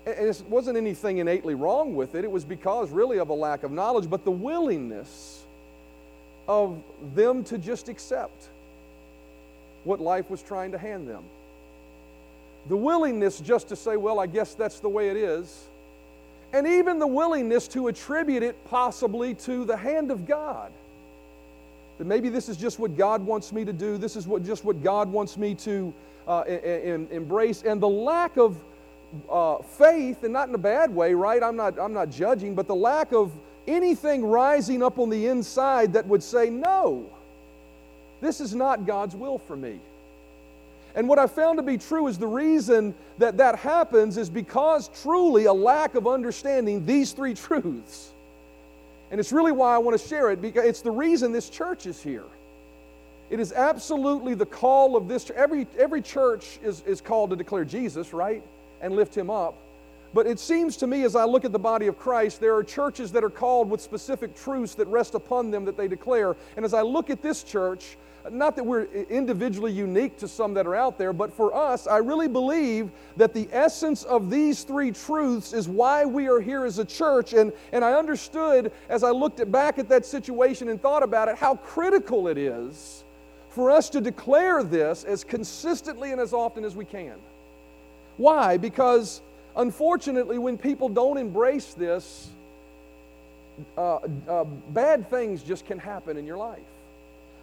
and 0.06 0.28
it 0.28 0.44
wasn't 0.50 0.78
anything 0.78 1.20
innately 1.20 1.56
wrong 1.56 1.96
with 1.96 2.16
it, 2.16 2.24
it 2.24 2.32
was 2.32 2.44
because 2.44 2.92
really 2.92 3.20
of 3.20 3.30
a 3.30 3.34
lack 3.34 3.64
of 3.64 3.72
knowledge, 3.72 4.10
but 4.10 4.26
the 4.26 4.32
willingness 4.32 5.44
of 6.48 6.82
them 7.16 7.44
to 7.46 7.58
just 7.58 7.88
accept 7.90 8.50
what 9.84 10.02
life 10.02 10.30
was 10.30 10.42
trying 10.42 10.72
to 10.72 10.78
hand 10.78 11.08
them. 11.08 11.24
The 12.70 12.78
willingness 12.78 13.40
just 13.40 13.70
to 13.70 13.76
say, 13.76 13.98
well, 13.98 14.20
I 14.20 14.28
guess 14.28 14.54
that's 14.54 14.80
the 14.80 14.90
way 14.90 15.10
it 15.10 15.18
is. 15.18 15.68
And 16.54 16.68
even 16.68 17.00
the 17.00 17.08
willingness 17.08 17.68
to 17.70 17.88
attribute 17.88 18.44
it 18.44 18.56
possibly 18.66 19.34
to 19.36 19.66
the 19.66 19.76
hand 19.76 20.12
of 20.12 20.28
God. 20.28 20.72
That 21.98 22.06
maybe 22.06 22.30
this 22.30 22.48
is 22.48 22.58
just 22.58 22.80
what 22.80 22.96
God 22.96 23.26
wants 23.26 23.52
me 23.52 23.66
to 23.66 23.74
do, 23.74 23.98
this 23.98 24.16
is 24.16 24.28
what, 24.28 24.46
just 24.46 24.64
what 24.64 24.82
God 24.84 25.12
wants 25.12 25.38
me 25.38 25.56
to 25.56 25.94
uh, 26.28 26.44
embrace. 26.46 27.64
And 27.64 27.82
the 27.82 27.90
lack 27.90 28.38
of 28.38 28.58
uh, 29.30 29.58
faith, 29.58 30.24
and 30.24 30.34
not 30.34 30.50
in 30.50 30.56
a 30.56 30.60
bad 30.60 30.94
way, 30.94 31.14
right? 31.14 31.42
I'm 31.42 31.56
not, 31.56 31.80
I'm 31.80 31.94
not 31.94 32.10
judging, 32.10 32.56
but 32.56 32.68
the 32.68 32.76
lack 32.76 33.12
of 33.12 33.32
anything 33.68 34.26
rising 34.26 34.84
up 34.84 35.00
on 35.00 35.10
the 35.10 35.28
inside 35.28 35.94
that 35.94 36.06
would 36.08 36.24
say, 36.24 36.50
no, 36.50 37.10
this 38.22 38.42
is 38.42 38.54
not 38.54 38.86
God's 38.86 39.16
will 39.16 39.38
for 39.38 39.56
me. 39.56 39.80
And 40.96 41.08
what 41.08 41.18
I 41.18 41.28
found 41.28 41.58
to 41.58 41.64
be 41.64 41.78
true 41.78 42.08
is 42.08 42.18
the 42.18 42.28
reason 42.28 42.94
that 43.18 43.38
that 43.38 43.58
happens 43.58 44.18
is 44.18 44.30
because 44.30 44.90
truly 45.02 45.46
a 45.46 45.54
lack 45.54 45.96
of 45.96 46.08
understanding 46.08 46.86
these 46.86 47.14
three 47.14 47.34
truths. 47.34 48.12
And 49.10 49.20
it's 49.20 49.32
really 49.32 49.52
why 49.52 49.76
I 49.76 49.80
want 49.80 50.00
to 50.00 50.08
share 50.08 50.32
it 50.32 50.42
because 50.42 50.66
it's 50.66 50.82
the 50.82 50.92
reason 50.92 51.32
this 51.32 51.50
church 51.50 51.86
is 51.86 52.02
here. 52.02 52.26
It 53.30 53.40
is 53.40 53.52
absolutely 53.52 54.36
the 54.36 54.46
call 54.46 54.96
of 54.96 55.08
this. 55.08 55.32
Every, 55.36 55.66
every 55.78 56.02
church 56.02 56.60
is, 56.64 56.82
is 56.82 57.02
called 57.02 57.32
to 57.32 57.36
declare 57.36 57.66
Jesus, 57.66 58.14
right? 58.14 58.44
And 58.84 58.96
lift 58.96 59.18
him 59.18 59.32
up. 59.32 59.58
But 60.14 60.28
it 60.28 60.40
seems 60.40 60.78
to 60.78 60.86
me 60.86 61.04
as 61.04 61.16
I 61.16 61.24
look 61.24 61.44
at 61.44 61.52
the 61.52 61.60
body 61.60 61.88
of 61.88 61.98
Christ, 61.98 62.40
there 62.40 62.56
are 62.56 62.64
churches 62.64 63.12
that 63.14 63.24
are 63.24 63.32
called 63.32 63.72
with 63.72 63.82
specific 63.82 64.36
truths 64.36 64.76
that 64.76 64.88
rest 64.88 65.16
upon 65.16 65.50
them 65.50 65.66
that 65.66 65.76
they 65.76 65.88
declare. 65.88 66.36
And 66.56 66.64
as 66.64 66.76
I 66.76 66.82
look 66.84 67.10
at 67.10 67.24
this 67.24 67.44
church, 67.44 67.98
not 68.30 68.56
that 68.56 68.64
we're 68.64 68.86
individually 69.10 69.72
unique 69.72 70.18
to 70.18 70.28
some 70.28 70.54
that 70.54 70.68
are 70.68 70.76
out 70.76 70.98
there, 71.00 71.14
but 71.14 71.34
for 71.34 71.54
us, 71.54 71.88
I 71.88 71.98
really 71.98 72.28
believe 72.28 72.92
that 73.18 73.34
the 73.34 73.50
essence 73.52 74.04
of 74.04 74.30
these 74.30 74.64
three 74.64 74.92
truths 74.92 75.52
is 75.52 75.68
why 75.68 76.06
we 76.06 76.30
are 76.30 76.40
here 76.40 76.64
as 76.64 76.78
a 76.78 76.86
church. 76.86 77.34
And, 77.34 77.52
and 77.72 77.84
I 77.84 77.94
understood 77.94 78.72
as 78.90 79.04
I 79.04 79.10
looked 79.10 79.40
at, 79.40 79.52
back 79.52 79.80
at 79.80 79.90
that 79.90 80.06
situation 80.06 80.70
and 80.70 80.80
thought 80.80 81.04
about 81.04 81.28
it 81.28 81.38
how 81.38 81.56
critical 81.56 82.28
it 82.28 82.38
is 82.38 83.04
for 83.50 83.72
us 83.72 83.90
to 83.90 84.00
declare 84.00 84.64
this 84.64 85.04
as 85.04 85.24
consistently 85.24 86.12
and 86.12 86.22
as 86.22 86.34
often 86.34 86.64
as 86.64 86.76
we 86.76 86.86
can. 86.86 87.16
Why? 88.18 88.58
Because 88.58 89.22
unfortunately, 89.56 90.38
when 90.38 90.58
people 90.58 90.90
don't 90.90 91.18
embrace 91.18 91.74
this, 91.74 92.30
uh, 93.78 94.00
uh, 94.28 94.44
bad 94.44 95.10
things 95.10 95.44
just 95.44 95.66
can 95.66 95.80
happen 95.80 96.18
in 96.18 96.26
your 96.26 96.38
life. 96.38 96.60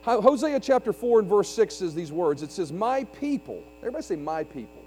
Hosea 0.02 0.60
chapter 0.60 0.92
4 0.92 1.20
and 1.20 1.28
verse 1.28 1.48
6 1.50 1.74
says 1.74 1.94
these 1.94 2.10
words 2.10 2.42
It 2.42 2.50
says, 2.50 2.72
My 2.72 3.04
people, 3.04 3.62
everybody 3.80 4.02
say, 4.02 4.16
My 4.16 4.44
people. 4.44 4.82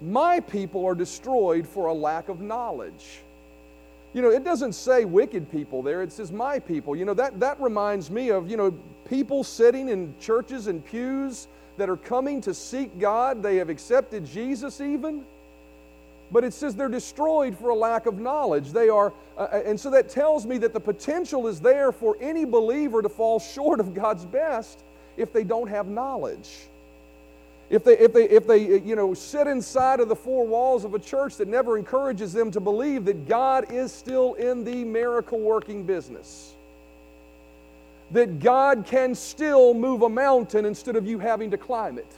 My 0.00 0.40
people 0.40 0.86
are 0.86 0.94
destroyed 0.94 1.66
for 1.66 1.86
a 1.86 1.92
lack 1.92 2.28
of 2.28 2.40
knowledge. 2.40 3.20
You 4.14 4.22
know, 4.22 4.30
it 4.30 4.42
doesn't 4.42 4.72
say 4.72 5.04
wicked 5.04 5.50
people 5.50 5.82
there, 5.82 6.02
it 6.02 6.12
says 6.12 6.32
my 6.32 6.58
people. 6.58 6.96
You 6.96 7.04
know, 7.04 7.14
that, 7.14 7.38
that 7.40 7.60
reminds 7.60 8.10
me 8.10 8.30
of, 8.30 8.50
you 8.50 8.56
know, 8.56 8.74
people 9.08 9.44
sitting 9.44 9.88
in 9.88 10.14
churches 10.20 10.66
and 10.66 10.84
pews 10.84 11.46
that 11.78 11.88
are 11.88 11.96
coming 11.96 12.40
to 12.42 12.52
seek 12.52 12.98
God. 12.98 13.42
They 13.42 13.56
have 13.56 13.70
accepted 13.70 14.26
Jesus 14.26 14.80
even. 14.80 15.24
But 16.30 16.44
it 16.44 16.52
says 16.52 16.74
they're 16.74 16.88
destroyed 16.88 17.56
for 17.56 17.70
a 17.70 17.74
lack 17.74 18.06
of 18.06 18.18
knowledge. 18.18 18.72
They 18.72 18.88
are, 18.88 19.12
uh, 19.36 19.40
uh, 19.40 19.62
and 19.64 19.80
so 19.80 19.90
that 19.90 20.10
tells 20.10 20.44
me 20.44 20.58
that 20.58 20.74
the 20.74 20.80
potential 20.80 21.46
is 21.46 21.60
there 21.60 21.90
for 21.90 22.18
any 22.20 22.44
believer 22.44 23.00
to 23.00 23.08
fall 23.08 23.40
short 23.40 23.80
of 23.80 23.94
God's 23.94 24.26
best 24.26 24.80
if 25.16 25.32
they 25.32 25.42
don't 25.42 25.68
have 25.68 25.88
knowledge. 25.88 26.50
If 27.70 27.84
they, 27.84 27.98
if 27.98 28.12
they, 28.12 28.24
if 28.28 28.46
they 28.46 28.78
you 28.78 28.96
know, 28.96 29.14
sit 29.14 29.46
inside 29.46 30.00
of 30.00 30.08
the 30.08 30.16
four 30.16 30.46
walls 30.46 30.84
of 30.84 30.94
a 30.94 30.98
church 30.98 31.36
that 31.36 31.48
never 31.48 31.76
encourages 31.76 32.32
them 32.32 32.50
to 32.52 32.60
believe 32.60 33.04
that 33.06 33.28
God 33.28 33.70
is 33.70 33.92
still 33.92 34.34
in 34.34 34.64
the 34.64 34.84
miracle 34.84 35.38
working 35.38 35.84
business, 35.84 36.54
that 38.10 38.40
God 38.40 38.84
can 38.86 39.14
still 39.14 39.74
move 39.74 40.02
a 40.02 40.08
mountain 40.08 40.64
instead 40.64 40.96
of 40.96 41.06
you 41.06 41.18
having 41.18 41.50
to 41.50 41.58
climb 41.58 41.98
it. 41.98 42.10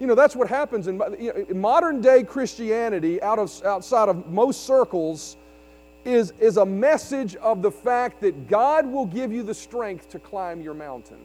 You 0.00 0.08
know, 0.08 0.16
that's 0.16 0.34
what 0.34 0.48
happens 0.48 0.88
in, 0.88 1.00
in 1.48 1.60
modern 1.60 2.00
day 2.00 2.24
Christianity, 2.24 3.22
out 3.22 3.38
of, 3.38 3.64
outside 3.64 4.08
of 4.08 4.28
most 4.28 4.66
circles, 4.66 5.36
is, 6.04 6.32
is 6.40 6.56
a 6.56 6.66
message 6.66 7.36
of 7.36 7.62
the 7.62 7.70
fact 7.70 8.20
that 8.22 8.48
God 8.48 8.84
will 8.84 9.06
give 9.06 9.32
you 9.32 9.44
the 9.44 9.54
strength 9.54 10.10
to 10.10 10.18
climb 10.18 10.60
your 10.60 10.74
mountain. 10.74 11.18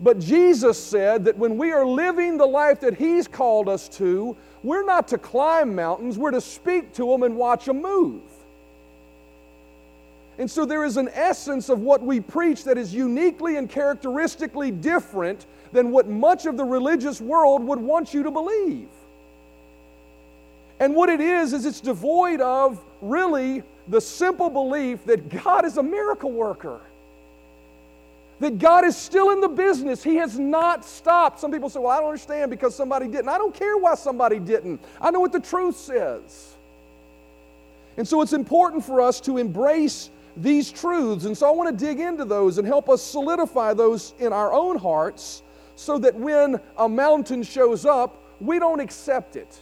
But 0.00 0.18
Jesus 0.18 0.82
said 0.82 1.26
that 1.26 1.36
when 1.36 1.58
we 1.58 1.70
are 1.70 1.86
living 1.86 2.38
the 2.38 2.46
life 2.46 2.80
that 2.80 2.96
He's 2.96 3.28
called 3.28 3.68
us 3.68 3.88
to, 3.90 4.36
we're 4.62 4.84
not 4.84 5.08
to 5.08 5.18
climb 5.18 5.74
mountains, 5.74 6.16
we're 6.16 6.30
to 6.30 6.40
speak 6.40 6.92
to 6.94 7.06
them 7.08 7.22
and 7.22 7.36
watch 7.36 7.66
them 7.66 7.82
move. 7.82 8.22
And 10.38 10.50
so 10.50 10.64
there 10.64 10.84
is 10.84 10.96
an 10.96 11.08
essence 11.12 11.68
of 11.68 11.80
what 11.80 12.02
we 12.02 12.20
preach 12.20 12.64
that 12.64 12.78
is 12.78 12.94
uniquely 12.94 13.56
and 13.56 13.68
characteristically 13.68 14.70
different 14.70 15.46
than 15.72 15.90
what 15.90 16.08
much 16.08 16.46
of 16.46 16.56
the 16.56 16.64
religious 16.64 17.20
world 17.20 17.62
would 17.64 17.78
want 17.78 18.14
you 18.14 18.22
to 18.22 18.30
believe. 18.30 18.88
And 20.80 20.94
what 20.94 21.08
it 21.08 21.20
is, 21.20 21.52
is 21.52 21.64
it's 21.64 21.80
devoid 21.80 22.40
of 22.40 22.82
really 23.00 23.62
the 23.88 24.00
simple 24.00 24.50
belief 24.50 25.04
that 25.04 25.28
God 25.28 25.64
is 25.64 25.76
a 25.76 25.82
miracle 25.82 26.32
worker. 26.32 26.80
That 28.40 28.58
God 28.58 28.84
is 28.84 28.96
still 28.96 29.30
in 29.30 29.40
the 29.40 29.48
business. 29.48 30.02
He 30.02 30.16
has 30.16 30.38
not 30.38 30.84
stopped. 30.84 31.38
Some 31.38 31.52
people 31.52 31.70
say, 31.70 31.78
Well, 31.78 31.90
I 31.90 31.98
don't 31.98 32.08
understand 32.08 32.50
because 32.50 32.74
somebody 32.74 33.06
didn't. 33.06 33.28
I 33.28 33.38
don't 33.38 33.54
care 33.54 33.76
why 33.76 33.94
somebody 33.94 34.40
didn't. 34.40 34.80
I 35.00 35.12
know 35.12 35.20
what 35.20 35.30
the 35.30 35.40
truth 35.40 35.76
says. 35.76 36.56
And 37.96 38.08
so 38.08 38.22
it's 38.22 38.32
important 38.32 38.84
for 38.84 39.00
us 39.00 39.20
to 39.20 39.38
embrace 39.38 40.10
these 40.36 40.70
truths. 40.70 41.24
And 41.24 41.36
so 41.36 41.46
I 41.46 41.50
want 41.50 41.76
to 41.78 41.84
dig 41.84 42.00
into 42.00 42.24
those 42.24 42.58
and 42.58 42.66
help 42.66 42.88
us 42.88 43.02
solidify 43.02 43.74
those 43.74 44.14
in 44.18 44.32
our 44.32 44.52
own 44.52 44.76
hearts 44.76 45.42
so 45.76 45.98
that 45.98 46.14
when 46.14 46.60
a 46.78 46.88
mountain 46.88 47.42
shows 47.42 47.84
up, 47.84 48.16
we 48.40 48.58
don't 48.58 48.80
accept 48.80 49.36
it. 49.36 49.60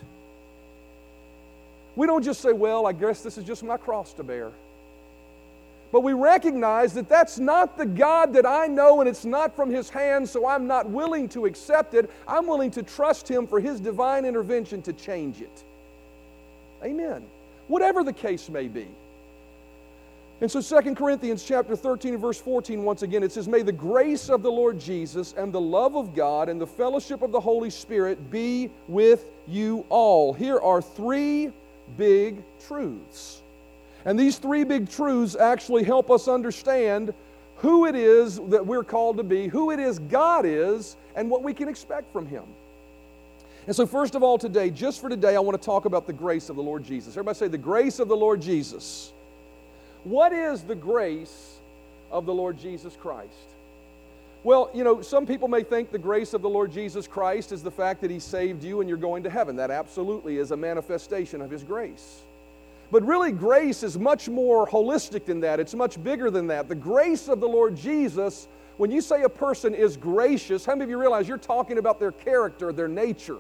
We 1.97 2.07
don't 2.07 2.23
just 2.23 2.41
say, 2.41 2.53
well, 2.53 2.87
I 2.87 2.93
guess 2.93 3.23
this 3.23 3.37
is 3.37 3.45
just 3.45 3.63
my 3.63 3.77
cross 3.77 4.13
to 4.15 4.23
bear. 4.23 4.53
But 5.93 6.03
we 6.03 6.13
recognize 6.13 6.95
that 6.95 7.09
that's 7.09 7.39
not 7.39 7.77
the 7.77 7.85
God 7.85 8.33
that 8.35 8.47
I 8.47 8.69
know 8.69 9.01
and 9.01 9.09
it's 9.09 9.25
not 9.25 9.57
from 9.57 9.71
His 9.71 9.91
hand, 9.91 10.29
so 10.29 10.47
I'm 10.47 10.67
not 10.67 10.89
willing 10.89 11.29
to 11.31 11.47
accept 11.47 11.95
it. 11.95 12.09
I'm 12.29 12.47
willing 12.47 12.71
to 12.73 12.83
trust 12.83 13.29
Him 13.29 13.47
for 13.47 13.59
His 13.59 13.81
divine 13.81 14.25
intervention 14.25 14.83
to 14.83 14.93
change 14.93 15.41
it. 15.41 15.65
Amen. 16.85 17.27
Whatever 17.67 18.05
the 18.05 18.13
case 18.13 18.49
may 18.49 18.69
be. 18.69 18.87
And 20.41 20.51
so 20.51 20.63
2 20.63 20.95
Corinthians 20.95 21.45
chapter 21.45 21.77
13 21.77 22.15
and 22.15 22.21
verse 22.21 22.41
14 22.41 22.83
once 22.83 23.03
again 23.03 23.23
it 23.23 23.31
says 23.31 23.47
may 23.47 23.61
the 23.61 23.73
grace 23.73 24.31
of 24.31 24.43
the 24.43 24.51
Lord 24.51 24.81
Jesus 24.81 25.35
and 25.37 25.53
the 25.53 25.61
love 25.61 25.97
of 25.97 26.15
God 26.15 26.49
and 26.49 26.59
the 26.59 26.67
fellowship 26.67 27.21
of 27.21 27.31
the 27.31 27.41
Holy 27.41 27.69
Spirit 27.69 28.31
be 28.31 28.71
with 28.89 29.27
you 29.47 29.85
all. 29.91 30.33
Here 30.33 30.59
are 30.59 30.81
three 30.81 31.51
big 31.99 32.43
truths. 32.67 33.43
And 34.07 34.19
these 34.19 34.39
three 34.39 34.65
big 34.65 34.89
truths 34.89 35.37
actually 35.37 35.85
help 35.85 36.11
us 36.11 36.27
understand 36.27 37.13
who 37.57 37.85
it 37.85 37.95
is 37.95 38.41
that 38.49 38.67
we're 38.67 38.85
called 38.85 39.19
to 39.19 39.23
be, 39.23 39.47
who 39.47 39.71
it 39.71 39.79
is 39.79 39.99
God 39.99 40.47
is, 40.47 40.97
and 41.15 41.29
what 41.29 41.43
we 41.43 41.53
can 41.53 41.69
expect 41.69 42.11
from 42.11 42.27
him. 42.27 42.45
And 43.67 43.77
so, 43.77 43.85
first 43.87 44.15
of 44.15 44.23
all, 44.23 44.39
today, 44.39 44.71
just 44.71 45.03
for 45.03 45.11
today, 45.11 45.37
I 45.37 45.41
want 45.41 45.61
to 45.61 45.65
talk 45.65 45.85
about 45.85 46.07
the 46.07 46.15
grace 46.15 46.49
of 46.49 46.57
the 46.57 46.63
Lord 46.63 46.83
Jesus. 46.83 47.13
Everybody 47.13 47.37
say, 47.37 47.49
the 47.49 47.59
grace 47.59 47.99
of 47.99 48.09
the 48.09 48.17
Lord 48.17 48.41
Jesus. 48.41 49.13
What 50.05 50.33
is 50.33 50.63
the 50.63 50.75
grace 50.75 51.59
of 52.11 52.27
the 52.27 52.35
Lord 52.35 52.59
Jesus 52.59 52.97
Christ? 52.97 53.35
Well, 54.43 54.71
you 54.73 54.85
know, 54.85 55.03
some 55.03 55.27
people 55.27 55.49
may 55.49 55.63
think 55.63 55.91
the 55.91 55.99
grace 55.99 56.33
of 56.33 56.41
the 56.41 56.49
Lord 56.49 56.73
Jesus 56.73 57.07
Christ 57.07 57.53
is 57.53 57.63
the 57.63 57.71
fact 57.71 58.01
that 58.01 58.11
He 58.11 58.19
saved 58.19 58.65
you 58.65 58.81
and 58.81 58.89
you're 58.89 58.97
going 58.97 59.23
to 59.25 59.31
heaven. 59.31 59.57
That 59.57 59.71
absolutely 59.71 60.39
is 60.39 60.51
a 60.51 60.57
manifestation 60.57 61.43
of 61.43 61.51
His 61.51 61.63
grace. 61.63 62.23
But 62.91 63.05
really, 63.05 63.33
grace 63.33 63.83
is 63.83 63.99
much 63.99 64.29
more 64.29 64.67
holistic 64.67 65.27
than 65.27 65.41
that, 65.41 65.61
it's 65.61 65.75
much 65.75 66.03
bigger 66.03 66.31
than 66.31 66.47
that. 66.49 66.69
The 66.69 66.75
grace 66.75 67.29
of 67.29 67.41
the 67.41 67.49
Lord 67.49 67.77
Jesus, 67.77 68.49
when 68.79 68.91
you 68.91 69.03
say 69.03 69.23
a 69.23 69.29
person 69.29 69.75
is 69.75 69.99
gracious, 69.99 70.65
how 70.65 70.73
many 70.73 70.85
of 70.85 70.91
you 70.91 70.99
realize 70.99 71.29
you're 71.29 71.39
talking 71.39 71.77
about 71.77 72.01
their 72.01 72.13
character, 72.13 72.73
their 72.73 72.89
nature? 72.89 73.39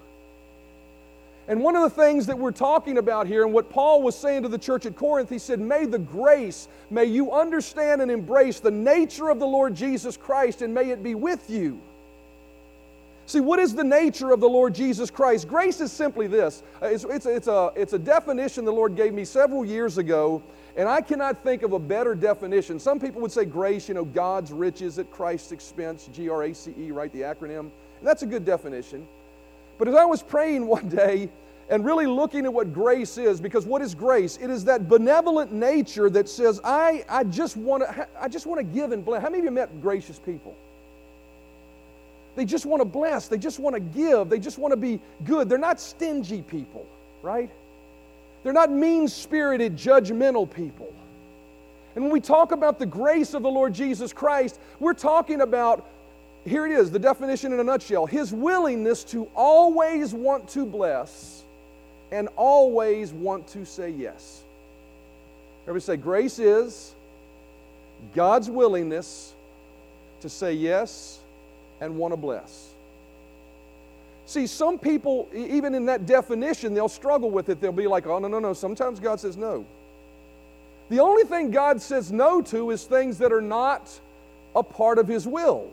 And 1.50 1.60
one 1.60 1.74
of 1.74 1.82
the 1.82 1.90
things 1.90 2.26
that 2.26 2.38
we're 2.38 2.52
talking 2.52 2.98
about 2.98 3.26
here, 3.26 3.42
and 3.42 3.52
what 3.52 3.70
Paul 3.70 4.02
was 4.02 4.16
saying 4.16 4.44
to 4.44 4.48
the 4.48 4.56
church 4.56 4.86
at 4.86 4.94
Corinth, 4.94 5.28
he 5.28 5.40
said, 5.40 5.58
May 5.58 5.84
the 5.84 5.98
grace, 5.98 6.68
may 6.90 7.06
you 7.06 7.32
understand 7.32 8.00
and 8.00 8.08
embrace 8.08 8.60
the 8.60 8.70
nature 8.70 9.30
of 9.30 9.40
the 9.40 9.48
Lord 9.48 9.74
Jesus 9.74 10.16
Christ, 10.16 10.62
and 10.62 10.72
may 10.72 10.90
it 10.90 11.02
be 11.02 11.16
with 11.16 11.50
you. 11.50 11.80
See, 13.26 13.40
what 13.40 13.58
is 13.58 13.74
the 13.74 13.82
nature 13.82 14.30
of 14.30 14.38
the 14.38 14.48
Lord 14.48 14.76
Jesus 14.76 15.10
Christ? 15.10 15.48
Grace 15.48 15.80
is 15.80 15.90
simply 15.90 16.28
this 16.28 16.62
uh, 16.80 16.86
it's, 16.86 17.02
it's, 17.02 17.26
it's, 17.26 17.48
a, 17.48 17.72
it's 17.74 17.94
a 17.94 17.98
definition 17.98 18.64
the 18.64 18.72
Lord 18.72 18.94
gave 18.94 19.12
me 19.12 19.24
several 19.24 19.64
years 19.64 19.98
ago, 19.98 20.40
and 20.76 20.88
I 20.88 21.00
cannot 21.00 21.42
think 21.42 21.64
of 21.64 21.72
a 21.72 21.80
better 21.80 22.14
definition. 22.14 22.78
Some 22.78 23.00
people 23.00 23.20
would 23.22 23.32
say 23.32 23.44
grace, 23.44 23.88
you 23.88 23.94
know, 23.94 24.04
God's 24.04 24.52
riches 24.52 25.00
at 25.00 25.10
Christ's 25.10 25.50
expense, 25.50 26.08
G 26.12 26.28
R 26.28 26.44
A 26.44 26.54
C 26.54 26.72
E, 26.78 26.92
right? 26.92 27.12
The 27.12 27.22
acronym. 27.22 27.58
And 27.58 28.04
that's 28.04 28.22
a 28.22 28.26
good 28.26 28.44
definition. 28.44 29.04
But 29.80 29.88
as 29.88 29.94
I 29.94 30.04
was 30.04 30.22
praying 30.22 30.66
one 30.66 30.90
day 30.90 31.30
and 31.70 31.86
really 31.86 32.06
looking 32.06 32.44
at 32.44 32.52
what 32.52 32.74
grace 32.74 33.16
is, 33.16 33.40
because 33.40 33.64
what 33.64 33.80
is 33.80 33.94
grace? 33.94 34.36
It 34.36 34.50
is 34.50 34.66
that 34.66 34.90
benevolent 34.90 35.52
nature 35.52 36.10
that 36.10 36.28
says, 36.28 36.60
I, 36.62 37.02
I 37.08 37.24
just 37.24 37.56
want 37.56 37.84
to 37.84 38.06
I 38.20 38.28
just 38.28 38.44
want 38.44 38.58
to 38.58 38.62
give 38.62 38.92
and 38.92 39.02
bless. 39.02 39.22
How 39.22 39.30
many 39.30 39.38
of 39.38 39.44
you 39.46 39.50
met 39.52 39.80
gracious 39.80 40.18
people? 40.18 40.54
They 42.36 42.44
just 42.44 42.66
want 42.66 42.82
to 42.82 42.84
bless, 42.84 43.28
they 43.28 43.38
just 43.38 43.58
want 43.58 43.74
to 43.74 43.80
give, 43.80 44.28
they 44.28 44.38
just 44.38 44.58
want 44.58 44.72
to 44.72 44.76
be 44.76 45.00
good. 45.24 45.48
They're 45.48 45.56
not 45.56 45.80
stingy 45.80 46.42
people, 46.42 46.86
right? 47.22 47.50
They're 48.42 48.52
not 48.52 48.70
mean 48.70 49.08
spirited, 49.08 49.76
judgmental 49.76 50.52
people. 50.52 50.92
And 51.94 52.04
when 52.04 52.12
we 52.12 52.20
talk 52.20 52.52
about 52.52 52.78
the 52.78 52.86
grace 52.86 53.32
of 53.32 53.42
the 53.42 53.50
Lord 53.50 53.72
Jesus 53.72 54.12
Christ, 54.12 54.60
we're 54.78 54.92
talking 54.92 55.40
about 55.40 55.88
here 56.46 56.66
it 56.66 56.72
is, 56.72 56.90
the 56.90 56.98
definition 56.98 57.52
in 57.52 57.60
a 57.60 57.64
nutshell 57.64 58.06
His 58.06 58.32
willingness 58.32 59.04
to 59.04 59.28
always 59.34 60.14
want 60.14 60.48
to 60.50 60.64
bless 60.64 61.44
and 62.10 62.28
always 62.36 63.12
want 63.12 63.46
to 63.48 63.64
say 63.64 63.90
yes. 63.90 64.42
Everybody 65.62 65.84
say, 65.84 65.96
grace 65.96 66.38
is 66.38 66.94
God's 68.14 68.48
willingness 68.50 69.34
to 70.22 70.28
say 70.28 70.54
yes 70.54 71.20
and 71.80 71.96
want 71.96 72.12
to 72.12 72.16
bless. 72.16 72.70
See, 74.26 74.46
some 74.46 74.78
people, 74.78 75.28
even 75.34 75.74
in 75.74 75.86
that 75.86 76.06
definition, 76.06 76.72
they'll 76.72 76.88
struggle 76.88 77.30
with 77.30 77.48
it. 77.48 77.60
They'll 77.60 77.72
be 77.72 77.88
like, 77.88 78.06
oh, 78.06 78.18
no, 78.18 78.28
no, 78.28 78.38
no. 78.38 78.52
Sometimes 78.52 79.00
God 79.00 79.18
says 79.18 79.36
no. 79.36 79.64
The 80.88 81.00
only 81.00 81.24
thing 81.24 81.50
God 81.50 81.82
says 81.82 82.12
no 82.12 82.40
to 82.42 82.70
is 82.70 82.84
things 82.84 83.18
that 83.18 83.32
are 83.32 83.40
not 83.40 83.90
a 84.54 84.62
part 84.62 84.98
of 84.98 85.08
His 85.08 85.26
will. 85.26 85.70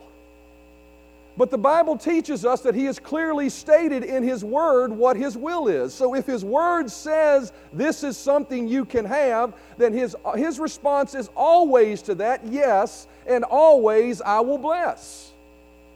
But 1.37 1.51
the 1.51 1.57
Bible 1.57 1.97
teaches 1.97 2.45
us 2.45 2.61
that 2.61 2.73
He 2.73 2.85
has 2.85 2.97
clearly 2.97 3.49
stated 3.49 4.03
in 4.03 4.23
His 4.23 4.43
Word 4.43 4.91
what 4.91 5.15
His 5.15 5.37
will 5.37 5.67
is. 5.67 5.93
So 5.93 6.15
if 6.15 6.25
His 6.25 6.43
Word 6.43 6.89
says 6.89 7.53
this 7.71 8.03
is 8.03 8.17
something 8.17 8.67
you 8.67 8.85
can 8.85 9.05
have, 9.05 9.53
then 9.77 9.93
His, 9.93 10.15
his 10.35 10.59
response 10.59 11.13
is 11.13 11.29
always 11.35 12.01
to 12.03 12.15
that, 12.15 12.45
yes, 12.47 13.07
and 13.27 13.43
always 13.43 14.19
I 14.21 14.39
will 14.39 14.57
bless. 14.57 15.31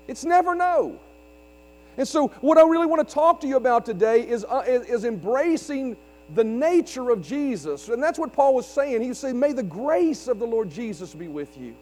It's 0.07 0.24
never 0.24 0.53
no. 0.53 1.00
And 1.98 2.07
so, 2.07 2.27
what 2.39 2.57
I 2.57 2.62
really 2.62 2.86
want 2.86 3.05
to 3.07 3.13
talk 3.13 3.41
to 3.41 3.48
you 3.48 3.57
about 3.57 3.86
today 3.86 4.27
is, 4.27 4.45
uh, 4.45 4.63
is, 4.65 5.03
embracing 5.03 5.98
the 6.36 6.43
nature 6.43 7.10
of 7.10 7.21
Jesus. 7.21 7.89
And 7.89 8.01
that's 8.01 8.17
what 8.17 8.31
Paul 8.31 8.55
was 8.55 8.65
saying. 8.65 9.01
He 9.01 9.13
saying, 9.13 9.38
May 9.38 9.51
the 9.51 9.63
grace 9.63 10.27
of 10.27 10.39
the 10.39 10.48
Lord 10.48 10.71
Jesus 10.71 11.13
be 11.13 11.27
with 11.27 11.57
you. 11.57 11.75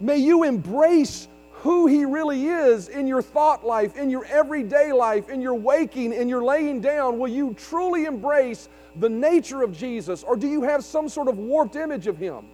May 0.00 0.16
you 0.16 0.44
embrace 0.44 1.28
who 1.62 1.86
He 1.86 2.04
really 2.04 2.46
is 2.46 2.88
in 2.88 3.06
your 3.06 3.22
thought 3.22 3.64
life, 3.64 3.96
in 3.96 4.10
your 4.10 4.24
everyday 4.26 4.92
life, 4.92 5.28
in 5.28 5.40
your 5.40 5.54
waking, 5.54 6.12
in 6.12 6.28
your 6.28 6.42
laying 6.42 6.80
down. 6.80 7.18
Will 7.18 7.28
you 7.28 7.54
truly 7.54 8.04
embrace 8.04 8.68
the 8.96 9.08
nature 9.08 9.62
of 9.62 9.76
Jesus, 9.76 10.22
or 10.22 10.36
do 10.36 10.48
you 10.48 10.62
have 10.62 10.84
some 10.84 11.08
sort 11.08 11.28
of 11.28 11.38
warped 11.38 11.76
image 11.76 12.06
of 12.06 12.18
Him? 12.18 12.44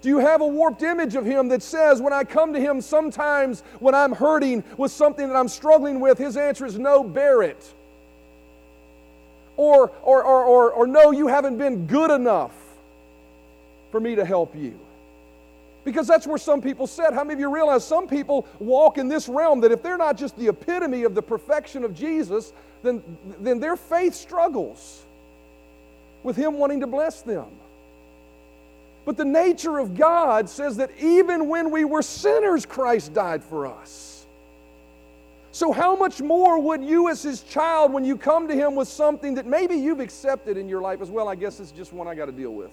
Do 0.00 0.08
you 0.08 0.18
have 0.18 0.40
a 0.40 0.46
warped 0.46 0.82
image 0.82 1.14
of 1.14 1.24
Him 1.24 1.48
that 1.48 1.62
says, 1.62 2.02
when 2.02 2.12
I 2.12 2.24
come 2.24 2.52
to 2.52 2.60
Him 2.60 2.80
sometimes 2.80 3.62
when 3.78 3.94
I'm 3.94 4.12
hurting 4.12 4.64
with 4.76 4.90
something 4.90 5.28
that 5.28 5.36
I'm 5.36 5.48
struggling 5.48 6.00
with, 6.00 6.18
His 6.18 6.36
answer 6.36 6.66
is 6.66 6.78
no, 6.78 7.04
bear 7.04 7.42
it? 7.42 7.72
Or, 9.56 9.92
or, 10.02 10.24
or, 10.24 10.44
or, 10.44 10.70
or 10.72 10.86
no, 10.86 11.12
you 11.12 11.28
haven't 11.28 11.58
been 11.58 11.86
good 11.86 12.10
enough 12.10 12.52
for 13.92 14.00
me 14.00 14.16
to 14.16 14.24
help 14.24 14.56
you. 14.56 14.78
Because 15.84 16.06
that's 16.06 16.26
where 16.26 16.38
some 16.38 16.62
people 16.62 16.86
said. 16.86 17.12
How 17.12 17.24
many 17.24 17.34
of 17.34 17.40
you 17.40 17.52
realize 17.52 17.84
some 17.84 18.06
people 18.06 18.46
walk 18.60 18.98
in 18.98 19.08
this 19.08 19.28
realm 19.28 19.60
that 19.62 19.72
if 19.72 19.82
they're 19.82 19.96
not 19.96 20.16
just 20.16 20.36
the 20.36 20.48
epitome 20.48 21.02
of 21.02 21.14
the 21.14 21.22
perfection 21.22 21.84
of 21.84 21.94
Jesus, 21.94 22.52
then, 22.82 23.02
then 23.40 23.58
their 23.58 23.76
faith 23.76 24.14
struggles 24.14 25.02
with 26.22 26.36
Him 26.36 26.54
wanting 26.54 26.80
to 26.80 26.86
bless 26.86 27.22
them. 27.22 27.46
But 29.04 29.16
the 29.16 29.24
nature 29.24 29.78
of 29.78 29.96
God 29.96 30.48
says 30.48 30.76
that 30.76 30.90
even 31.00 31.48
when 31.48 31.70
we 31.72 31.84
were 31.84 32.02
sinners, 32.02 32.64
Christ 32.64 33.12
died 33.12 33.42
for 33.42 33.66
us. 33.66 34.26
So, 35.50 35.70
how 35.72 35.96
much 35.96 36.22
more 36.22 36.58
would 36.58 36.82
you, 36.82 37.10
as 37.10 37.22
His 37.22 37.42
child, 37.42 37.92
when 37.92 38.04
you 38.04 38.16
come 38.16 38.48
to 38.48 38.54
Him 38.54 38.74
with 38.74 38.88
something 38.88 39.34
that 39.34 39.46
maybe 39.46 39.74
you've 39.74 40.00
accepted 40.00 40.56
in 40.56 40.68
your 40.68 40.80
life 40.80 41.02
as 41.02 41.10
well? 41.10 41.28
I 41.28 41.34
guess 41.34 41.60
it's 41.60 41.72
just 41.72 41.92
one 41.92 42.08
I 42.08 42.14
got 42.14 42.26
to 42.26 42.32
deal 42.32 42.54
with. 42.54 42.70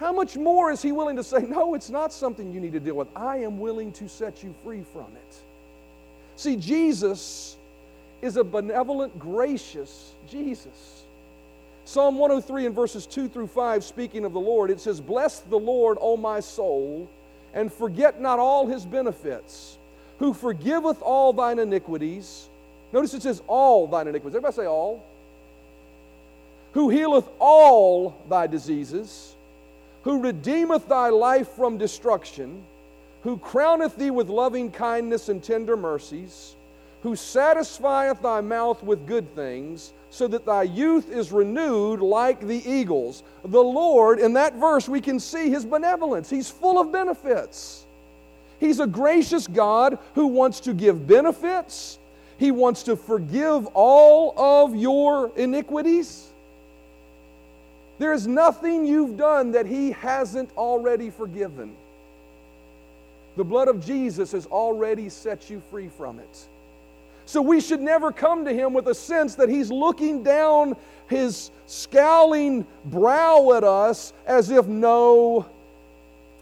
How 0.00 0.14
much 0.14 0.34
more 0.34 0.72
is 0.72 0.80
He 0.80 0.92
willing 0.92 1.16
to 1.16 1.22
say, 1.22 1.40
No, 1.42 1.74
it's 1.74 1.90
not 1.90 2.10
something 2.10 2.54
you 2.54 2.58
need 2.58 2.72
to 2.72 2.80
deal 2.80 2.94
with. 2.94 3.08
I 3.14 3.36
am 3.36 3.60
willing 3.60 3.92
to 3.92 4.08
set 4.08 4.42
you 4.42 4.54
free 4.64 4.82
from 4.94 5.08
it. 5.14 5.34
See, 6.36 6.56
Jesus 6.56 7.58
is 8.22 8.38
a 8.38 8.44
benevolent, 8.44 9.18
gracious 9.18 10.14
Jesus. 10.26 11.02
Psalm 11.84 12.16
103 12.16 12.64
and 12.64 12.74
verses 12.74 13.04
2 13.04 13.28
through 13.28 13.48
5, 13.48 13.84
speaking 13.84 14.24
of 14.24 14.32
the 14.32 14.40
Lord, 14.40 14.70
it 14.70 14.80
says, 14.80 15.02
Bless 15.02 15.40
the 15.40 15.58
Lord, 15.58 15.98
O 16.00 16.16
my 16.16 16.40
soul, 16.40 17.10
and 17.52 17.70
forget 17.70 18.22
not 18.22 18.38
all 18.38 18.66
his 18.66 18.86
benefits, 18.86 19.76
who 20.18 20.32
forgiveth 20.32 21.02
all 21.02 21.34
thine 21.34 21.58
iniquities. 21.58 22.48
Notice 22.94 23.12
it 23.12 23.22
says 23.22 23.42
all 23.46 23.86
thine 23.86 24.08
iniquities. 24.08 24.34
Everybody 24.34 24.54
say 24.54 24.66
all. 24.66 25.04
Who 26.72 26.88
healeth 26.88 27.28
all 27.38 28.16
thy 28.30 28.46
diseases 28.46 29.34
who 30.02 30.20
redeemeth 30.20 30.88
thy 30.88 31.08
life 31.08 31.48
from 31.48 31.78
destruction, 31.78 32.64
who 33.22 33.36
crowneth 33.38 33.96
thee 33.96 34.10
with 34.10 34.28
loving 34.28 34.70
kindness 34.70 35.28
and 35.28 35.42
tender 35.42 35.76
mercies, 35.76 36.56
who 37.02 37.16
satisfieth 37.16 38.20
thy 38.22 38.40
mouth 38.40 38.82
with 38.82 39.06
good 39.06 39.34
things, 39.34 39.92
so 40.10 40.26
that 40.26 40.44
thy 40.44 40.62
youth 40.62 41.10
is 41.10 41.32
renewed 41.32 42.00
like 42.00 42.40
the 42.40 42.68
eagles. 42.68 43.22
The 43.44 43.62
Lord, 43.62 44.18
in 44.18 44.32
that 44.34 44.54
verse, 44.54 44.88
we 44.88 45.00
can 45.00 45.20
see 45.20 45.50
his 45.50 45.64
benevolence. 45.64 46.28
He's 46.28 46.50
full 46.50 46.80
of 46.80 46.90
benefits. 46.90 47.86
He's 48.58 48.80
a 48.80 48.86
gracious 48.86 49.46
God 49.46 49.98
who 50.14 50.26
wants 50.26 50.60
to 50.60 50.74
give 50.74 51.06
benefits. 51.06 51.98
He 52.38 52.50
wants 52.50 52.82
to 52.84 52.96
forgive 52.96 53.66
all 53.68 54.34
of 54.38 54.74
your 54.74 55.30
iniquities. 55.36 56.29
There 58.00 58.14
is 58.14 58.26
nothing 58.26 58.86
you've 58.86 59.18
done 59.18 59.52
that 59.52 59.66
He 59.66 59.90
hasn't 59.90 60.50
already 60.56 61.10
forgiven. 61.10 61.76
The 63.36 63.44
blood 63.44 63.68
of 63.68 63.84
Jesus 63.84 64.32
has 64.32 64.46
already 64.46 65.10
set 65.10 65.50
you 65.50 65.62
free 65.70 65.90
from 65.98 66.18
it. 66.18 66.48
So 67.26 67.42
we 67.42 67.60
should 67.60 67.82
never 67.82 68.10
come 68.10 68.46
to 68.46 68.54
Him 68.54 68.72
with 68.72 68.88
a 68.88 68.94
sense 68.94 69.34
that 69.34 69.50
He's 69.50 69.70
looking 69.70 70.22
down 70.22 70.76
His 71.08 71.50
scowling 71.66 72.66
brow 72.86 73.52
at 73.52 73.64
us 73.64 74.14
as 74.26 74.48
if, 74.48 74.66
no, 74.66 75.44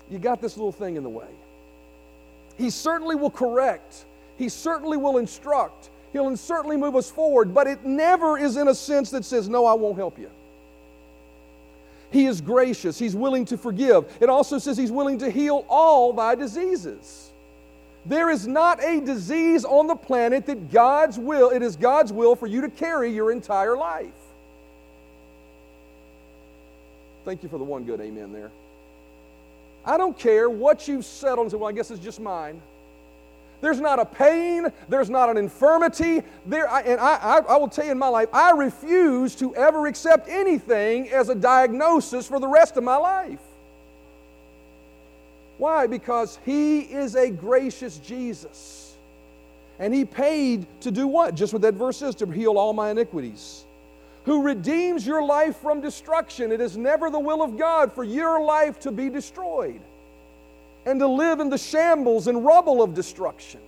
you 0.08 0.20
got 0.20 0.40
this 0.40 0.56
little 0.56 0.70
thing 0.70 0.94
in 0.94 1.02
the 1.02 1.08
way. 1.08 1.26
He 2.56 2.70
certainly 2.70 3.16
will 3.16 3.32
correct, 3.32 4.04
He 4.36 4.48
certainly 4.48 4.96
will 4.96 5.18
instruct, 5.18 5.90
He'll 6.12 6.36
certainly 6.36 6.76
move 6.76 6.94
us 6.94 7.10
forward, 7.10 7.52
but 7.52 7.66
it 7.66 7.84
never 7.84 8.38
is 8.38 8.56
in 8.56 8.68
a 8.68 8.74
sense 8.76 9.10
that 9.10 9.24
says, 9.24 9.48
no, 9.48 9.66
I 9.66 9.74
won't 9.74 9.96
help 9.96 10.20
you. 10.20 10.30
He 12.10 12.26
is 12.26 12.40
gracious. 12.40 12.98
He's 12.98 13.14
willing 13.14 13.44
to 13.46 13.58
forgive. 13.58 14.04
It 14.20 14.28
also 14.28 14.58
says 14.58 14.76
He's 14.76 14.92
willing 14.92 15.18
to 15.18 15.30
heal 15.30 15.64
all 15.68 16.12
thy 16.12 16.34
diseases. 16.34 17.30
There 18.06 18.30
is 18.30 18.46
not 18.46 18.82
a 18.82 19.00
disease 19.00 19.64
on 19.64 19.86
the 19.86 19.94
planet 19.94 20.46
that 20.46 20.72
God's 20.72 21.18
will, 21.18 21.50
it 21.50 21.62
is 21.62 21.76
God's 21.76 22.12
will 22.12 22.36
for 22.36 22.46
you 22.46 22.62
to 22.62 22.70
carry 22.70 23.12
your 23.12 23.30
entire 23.30 23.76
life. 23.76 24.08
Thank 27.24 27.42
you 27.42 27.50
for 27.50 27.58
the 27.58 27.64
one 27.64 27.84
good 27.84 28.00
amen 28.00 28.32
there. 28.32 28.50
I 29.84 29.98
don't 29.98 30.18
care 30.18 30.48
what 30.48 30.88
you've 30.88 31.04
settled 31.04 31.44
and 31.46 31.50
say, 31.50 31.56
well, 31.58 31.68
I 31.68 31.72
guess 31.72 31.90
it's 31.90 32.02
just 32.02 32.20
mine. 32.20 32.62
There's 33.60 33.80
not 33.80 33.98
a 33.98 34.04
pain, 34.04 34.72
there's 34.88 35.10
not 35.10 35.30
an 35.30 35.36
infirmity. 35.36 36.22
There, 36.46 36.68
and 36.68 37.00
I, 37.00 37.16
I, 37.16 37.38
I, 37.38 37.56
will 37.56 37.68
tell 37.68 37.84
you 37.84 37.92
in 37.92 37.98
my 37.98 38.08
life, 38.08 38.28
I 38.32 38.52
refuse 38.52 39.34
to 39.36 39.54
ever 39.56 39.86
accept 39.86 40.28
anything 40.28 41.10
as 41.10 41.28
a 41.28 41.34
diagnosis 41.34 42.28
for 42.28 42.38
the 42.38 42.46
rest 42.46 42.76
of 42.76 42.84
my 42.84 42.96
life. 42.96 43.40
Why? 45.58 45.88
Because 45.88 46.38
He 46.44 46.80
is 46.80 47.16
a 47.16 47.30
gracious 47.30 47.98
Jesus. 47.98 48.94
And 49.80 49.92
He 49.92 50.04
paid 50.04 50.66
to 50.82 50.92
do 50.92 51.08
what? 51.08 51.34
Just 51.34 51.52
what 51.52 51.62
that 51.62 51.74
verse 51.74 51.96
says 51.96 52.14
to 52.16 52.26
heal 52.26 52.58
all 52.58 52.72
my 52.72 52.90
iniquities. 52.90 53.64
Who 54.24 54.42
redeems 54.42 55.04
your 55.04 55.24
life 55.24 55.56
from 55.56 55.80
destruction. 55.80 56.52
It 56.52 56.60
is 56.60 56.76
never 56.76 57.10
the 57.10 57.18
will 57.18 57.42
of 57.42 57.58
God 57.58 57.92
for 57.92 58.04
your 58.04 58.40
life 58.40 58.78
to 58.80 58.92
be 58.92 59.08
destroyed 59.08 59.80
and 60.86 61.00
to 61.00 61.06
live 61.06 61.40
in 61.40 61.50
the 61.50 61.58
shambles 61.58 62.26
and 62.26 62.44
rubble 62.44 62.82
of 62.82 62.94
destruction. 62.94 63.60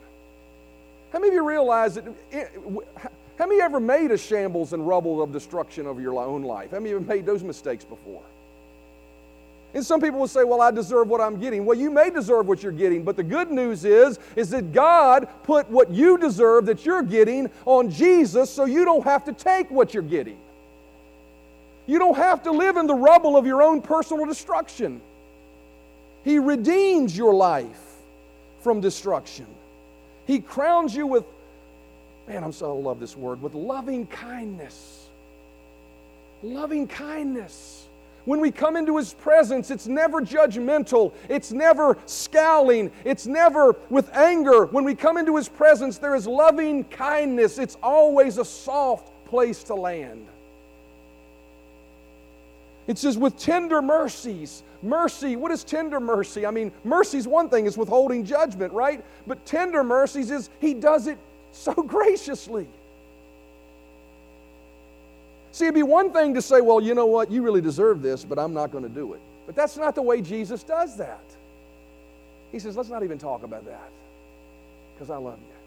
How 1.13 1.19
many 1.19 1.29
of 1.29 1.35
you 1.35 1.47
realize 1.47 1.95
that? 1.95 2.05
Eh, 2.33 2.45
how 3.39 3.47
many 3.47 3.63
ever 3.63 3.81
made 3.81 4.11
a 4.11 4.19
shambles 4.19 4.75
and 4.75 4.87
rubble 4.87 5.23
of 5.23 5.33
destruction 5.33 5.87
of 5.87 5.99
your 5.99 6.19
own 6.19 6.43
life? 6.43 6.73
How 6.73 6.79
many 6.79 6.93
of 6.93 7.01
you 7.01 7.09
made 7.09 7.25
those 7.25 7.43
mistakes 7.43 7.85
before? 7.85 8.23
And 9.73 9.85
some 9.85 10.01
people 10.01 10.19
will 10.19 10.29
say, 10.29 10.45
well, 10.45 10.61
I 10.61 10.71
deserve 10.71 11.09
what 11.09 11.21
I'm 11.21 11.39
getting. 11.39 11.65
Well, 11.65 11.79
you 11.79 11.91
may 11.91 12.11
deserve 12.11 12.49
what 12.49 12.63
you're 12.63 12.73
getting, 12.73 13.05
but 13.05 13.17
the 13.17 13.23
good 13.23 13.51
news 13.51 13.85
is, 13.85 14.19
is 14.35 14.51
that 14.51 14.73
God 14.73 15.29
put 15.45 15.71
what 15.71 15.91
you 15.91 16.19
deserve 16.19 16.67
that 16.67 16.85
you're 16.85 17.03
getting 17.03 17.51
on 17.65 17.91
Jesus 17.91 18.51
so 18.51 18.65
you 18.65 18.85
don't 18.85 19.05
have 19.05 19.25
to 19.25 19.33
take 19.33 19.71
what 19.71 19.95
you're 19.95 20.03
getting. 20.03 20.39
You 21.87 21.99
don't 21.99 22.17
have 22.17 22.43
to 22.43 22.51
live 22.51 22.77
in 22.77 22.87
the 22.87 22.95
rubble 22.95 23.37
of 23.37 23.47
your 23.47 23.63
own 23.63 23.81
personal 23.81 24.27
destruction. 24.27 25.01
He 26.25 26.39
redeems 26.39 27.17
your 27.17 27.35
life 27.35 27.97
from 28.61 28.81
destruction. 28.81 29.47
He 30.27 30.41
crowns 30.41 30.95
you 30.95 31.07
with, 31.07 31.25
man, 32.29 32.45
I'm 32.45 32.53
so 32.53 32.77
love 32.77 33.01
this 33.01 33.17
word, 33.17 33.41
with 33.43 33.55
loving 33.55 34.07
kindness. 34.07 35.09
Loving 36.43 36.87
kindness. 36.87 37.89
When 38.27 38.41
we 38.41 38.51
come 38.51 38.77
into 38.77 38.99
His 38.99 39.15
presence, 39.15 39.71
it's 39.71 39.87
never 39.87 40.21
judgmental, 40.21 41.13
it's 41.29 41.53
never 41.53 41.97
scowling, 42.05 42.93
it's 43.05 43.27
never 43.27 43.75
with 43.89 44.15
anger. 44.15 44.67
When 44.67 44.85
we 44.85 44.95
come 44.95 45.17
into 45.17 45.37
His 45.37 45.49
presence, 45.49 45.99
there 45.99 46.15
is 46.15 46.27
loving 46.27 46.85
kindness, 46.85 47.59
it's 47.59 47.77
always 47.83 48.37
a 48.39 48.45
soft 48.45 49.11
place 49.25 49.63
to 49.65 49.75
land. 49.75 50.27
It 52.91 52.99
says, 52.99 53.17
with 53.17 53.39
tender 53.39 53.81
mercies. 53.81 54.65
Mercy, 54.83 55.37
what 55.37 55.53
is 55.53 55.63
tender 55.63 56.01
mercy? 56.01 56.45
I 56.45 56.51
mean, 56.51 56.73
mercy 56.83 57.19
is 57.19 57.29
one 57.29 57.49
thing, 57.49 57.69
it's 57.69 57.77
withholding 57.77 58.25
judgment, 58.25 58.73
right? 58.73 59.05
But 59.29 59.47
tender 59.47 59.85
mercies 59.85 60.33
is 60.33 60.51
He 60.61 60.75
does 60.75 61.07
it 61.07 61.17
so 61.53 61.73
graciously. 61.73 62.67
See, 65.53 65.67
it'd 65.67 65.77
be 65.77 65.85
one 65.85 66.13
thing 66.13 66.35
to 66.35 66.43
say, 66.43 66.61
well, 66.61 66.81
you 66.81 66.97
know 66.97 67.07
what, 67.07 67.31
you 67.31 67.43
really 67.43 67.61
deserve 67.61 68.03
this, 68.03 68.25
but 68.25 68.41
I'm 68.41 68.53
not 68.53 68.73
going 68.73 68.83
to 68.83 68.91
do 68.91 69.13
it. 69.13 69.21
But 69.47 69.55
that's 69.55 69.77
not 69.77 69.95
the 69.95 70.03
way 70.03 70.21
Jesus 70.21 70.65
does 70.65 70.97
that. 70.97 71.23
He 72.51 72.59
says, 72.59 72.77
let's 72.77 72.89
not 72.89 73.05
even 73.05 73.19
talk 73.19 73.45
about 73.45 73.67
that 73.67 73.93
because 74.95 75.11
I 75.11 75.17
love 75.17 75.39
you. 75.39 75.60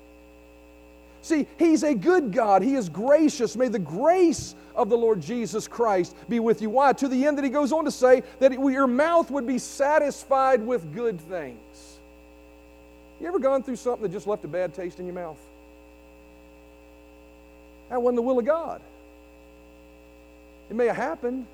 See, 1.24 1.48
He's 1.58 1.84
a 1.84 1.96
good 1.96 2.32
God. 2.32 2.62
He 2.62 2.76
is 2.76 2.90
gracious. 2.90 3.56
May 3.56 3.70
the 3.70 3.80
grace 3.80 4.56
of 4.76 4.90
the 4.90 4.98
Lord 4.98 5.22
Jesus 5.22 5.68
Christ 5.68 6.16
be 6.28 6.40
with 6.40 6.62
you. 6.62 6.70
Why? 6.70 6.92
To 6.94 7.08
the 7.08 7.26
end 7.26 7.38
that 7.38 7.46
He 7.46 7.50
goes 7.50 7.72
on 7.72 7.86
to 7.86 7.92
say 7.92 8.24
that 8.40 8.52
your 8.52 8.88
mouth 8.88 9.32
would 9.32 9.48
be 9.48 9.58
satisfied 9.58 10.62
with 10.62 10.94
good 10.94 11.20
things. 11.22 11.98
You 13.22 13.28
ever 13.28 13.40
gone 13.40 13.64
through 13.64 13.78
something 13.78 14.04
that 14.04 14.12
just 14.12 14.28
left 14.28 14.44
a 14.44 14.50
bad 14.50 14.74
taste 14.74 15.00
in 15.00 15.06
your 15.06 15.16
mouth? 15.16 15.40
That 17.90 18.02
wasn't 18.02 18.18
the 18.18 18.22
will 18.22 18.40
of 18.40 18.46
God. 18.46 18.82
It 20.70 20.76
may 20.76 20.88
have 20.88 20.98
happened, 20.98 21.46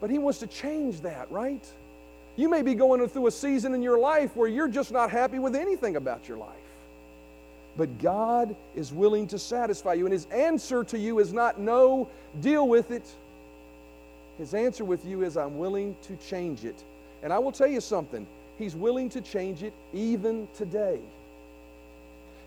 but 0.00 0.10
He 0.10 0.18
wants 0.18 0.38
to 0.40 0.46
change 0.46 1.00
that, 1.00 1.28
right? 1.32 1.64
You 2.36 2.48
may 2.48 2.62
be 2.62 2.74
going 2.74 3.06
through 3.08 3.26
a 3.26 3.32
season 3.32 3.74
in 3.74 3.82
your 3.82 3.98
life 3.98 4.36
where 4.36 4.48
you're 4.48 4.68
just 4.68 4.92
not 4.92 5.10
happy 5.10 5.40
with 5.40 5.56
anything 5.56 5.96
about 5.96 6.28
your 6.28 6.38
life. 6.38 6.56
But 7.76 7.98
God 7.98 8.54
is 8.74 8.92
willing 8.92 9.26
to 9.28 9.38
satisfy 9.38 9.94
you. 9.94 10.06
And 10.06 10.12
His 10.12 10.26
answer 10.26 10.84
to 10.84 10.98
you 10.98 11.18
is 11.18 11.32
not 11.32 11.58
no, 11.58 12.08
deal 12.40 12.68
with 12.68 12.90
it. 12.90 13.08
His 14.38 14.54
answer 14.54 14.84
with 14.84 15.04
you 15.04 15.22
is, 15.22 15.36
I'm 15.36 15.58
willing 15.58 15.96
to 16.02 16.16
change 16.16 16.64
it. 16.64 16.82
And 17.22 17.32
I 17.32 17.38
will 17.38 17.52
tell 17.52 17.68
you 17.68 17.80
something, 17.80 18.26
He's 18.58 18.74
willing 18.74 19.08
to 19.10 19.20
change 19.20 19.62
it 19.62 19.72
even 19.92 20.48
today. 20.56 20.98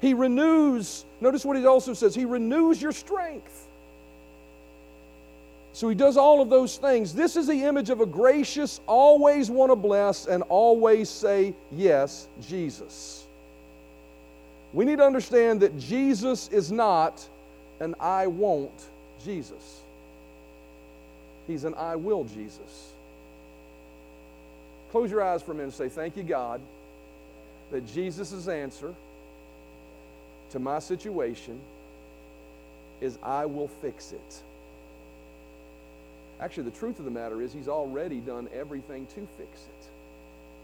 He 0.01 0.13
renews, 0.13 1.05
notice 1.21 1.45
what 1.45 1.57
He 1.57 1.65
also 1.65 1.93
says, 1.93 2.13
He 2.13 2.25
renews 2.25 2.81
your 2.81 2.91
strength. 2.91 3.67
So 5.73 5.89
he 5.89 5.95
does 5.95 6.17
all 6.17 6.39
of 6.39 6.51
those 6.51 6.77
things. 6.77 7.15
This 7.15 7.36
is 7.36 7.47
the 7.47 7.63
image 7.63 7.89
of 7.89 7.99
a 7.99 8.05
gracious, 8.05 8.79
always 8.86 9.49
want 9.49 9.71
to 9.71 9.75
bless, 9.75 10.27
and 10.27 10.43
always 10.43 11.09
say 11.09 11.55
yes, 11.71 12.27
Jesus. 12.47 13.25
We 14.73 14.86
need 14.86 14.97
to 14.97 15.05
understand 15.05 15.62
that 15.62 15.77
Jesus 15.77 16.49
is 16.49 16.71
not 16.71 17.25
an 17.79 17.95
I 17.99 18.27
won't 18.27 18.71
Jesus. 19.23 19.81
He's 21.47 21.63
an 21.63 21.75
I 21.75 21.95
will 21.95 22.23
Jesus. 22.23 22.91
Close 24.91 25.12
your 25.12 25.21
eyes 25.21 25.41
for 25.41 25.51
a 25.51 25.55
minute 25.55 25.65
and 25.65 25.73
say, 25.73 25.89
Thank 25.89 26.17
you, 26.17 26.23
God, 26.23 26.62
that 27.71 27.86
Jesus' 27.93 28.47
answer 28.47 28.93
to 30.51 30.59
my 30.59 30.79
situation 30.79 31.59
is 33.01 33.17
I 33.23 33.45
will 33.45 33.67
fix 33.67 34.12
it. 34.12 34.41
Actually, 36.39 36.63
the 36.63 36.77
truth 36.77 36.99
of 36.99 37.05
the 37.05 37.12
matter 37.12 37.41
is, 37.41 37.53
He's 37.53 37.67
already 37.67 38.19
done 38.19 38.47
everything 38.53 39.05
to 39.07 39.27
fix 39.38 39.49
it. 39.51 39.88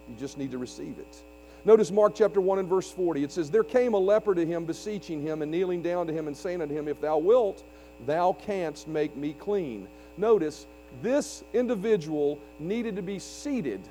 You 0.09 0.15
just 0.19 0.37
need 0.37 0.51
to 0.51 0.57
receive 0.57 0.95
it. 0.97 1.21
Notice 1.65 1.91
Mark 1.91 2.15
chapter 2.15 2.39
1 2.39 2.59
and 2.59 2.67
verse 2.67 2.89
40. 2.89 3.23
It 3.23 3.31
says, 3.31 3.51
There 3.51 3.63
came 3.63 3.93
a 3.93 3.97
leper 3.97 4.33
to 4.33 4.45
him, 4.45 4.65
beseeching 4.65 5.21
him, 5.21 5.41
and 5.41 5.51
kneeling 5.51 5.81
down 5.81 6.07
to 6.07 6.13
him, 6.13 6.27
and 6.27 6.35
saying 6.35 6.61
unto 6.61 6.73
him, 6.73 6.87
If 6.87 7.01
thou 7.01 7.17
wilt, 7.17 7.63
thou 8.05 8.33
canst 8.45 8.87
make 8.87 9.15
me 9.15 9.33
clean. 9.33 9.87
Notice, 10.17 10.65
this 11.01 11.43
individual 11.53 12.39
needed 12.59 12.95
to 12.95 13.01
be 13.01 13.19
seated. 13.19 13.81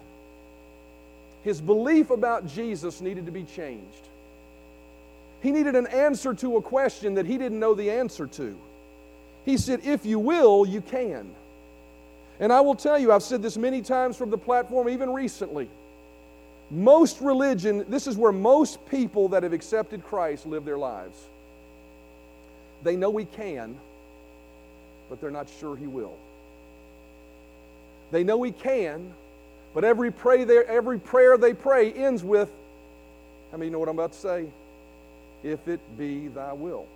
His 1.42 1.60
belief 1.60 2.10
about 2.10 2.46
Jesus 2.46 3.00
needed 3.00 3.26
to 3.26 3.32
be 3.32 3.44
changed. 3.44 4.08
He 5.42 5.52
needed 5.52 5.76
an 5.76 5.86
answer 5.86 6.34
to 6.34 6.56
a 6.56 6.62
question 6.62 7.14
that 7.14 7.26
he 7.26 7.38
didn't 7.38 7.60
know 7.60 7.74
the 7.74 7.90
answer 7.90 8.26
to. 8.26 8.56
He 9.44 9.56
said, 9.56 9.80
If 9.84 10.04
you 10.04 10.18
will, 10.18 10.66
you 10.66 10.80
can. 10.80 11.30
And 12.40 12.52
I 12.52 12.60
will 12.60 12.74
tell 12.74 12.98
you, 12.98 13.12
I've 13.12 13.22
said 13.22 13.42
this 13.42 13.56
many 13.56 13.82
times 13.82 14.16
from 14.16 14.30
the 14.30 14.38
platform, 14.38 14.88
even 14.88 15.12
recently. 15.12 15.68
Most 16.70 17.20
religion, 17.20 17.84
this 17.88 18.06
is 18.06 18.16
where 18.16 18.32
most 18.32 18.86
people 18.90 19.28
that 19.28 19.42
have 19.42 19.52
accepted 19.52 20.04
Christ 20.04 20.46
live 20.46 20.64
their 20.64 20.76
lives. 20.78 21.18
They 22.82 22.94
know 22.94 23.16
He 23.16 23.24
can, 23.24 23.76
but 25.08 25.20
they're 25.20 25.30
not 25.30 25.48
sure 25.60 25.76
He 25.76 25.86
will. 25.86 26.14
They 28.10 28.22
know 28.22 28.42
He 28.42 28.52
can, 28.52 29.14
but 29.74 29.84
every, 29.84 30.10
pray 30.10 30.44
they, 30.44 30.58
every 30.58 30.98
prayer 30.98 31.38
they 31.38 31.54
pray 31.54 31.92
ends 31.92 32.22
with, 32.22 32.50
I 33.52 33.56
mean, 33.56 33.68
you 33.68 33.70
know 33.70 33.78
what 33.78 33.88
I'm 33.88 33.98
about 33.98 34.12
to 34.12 34.18
say? 34.18 34.46
If 35.42 35.68
it 35.68 35.80
be 35.96 36.28
thy 36.28 36.52
will. 36.52 36.86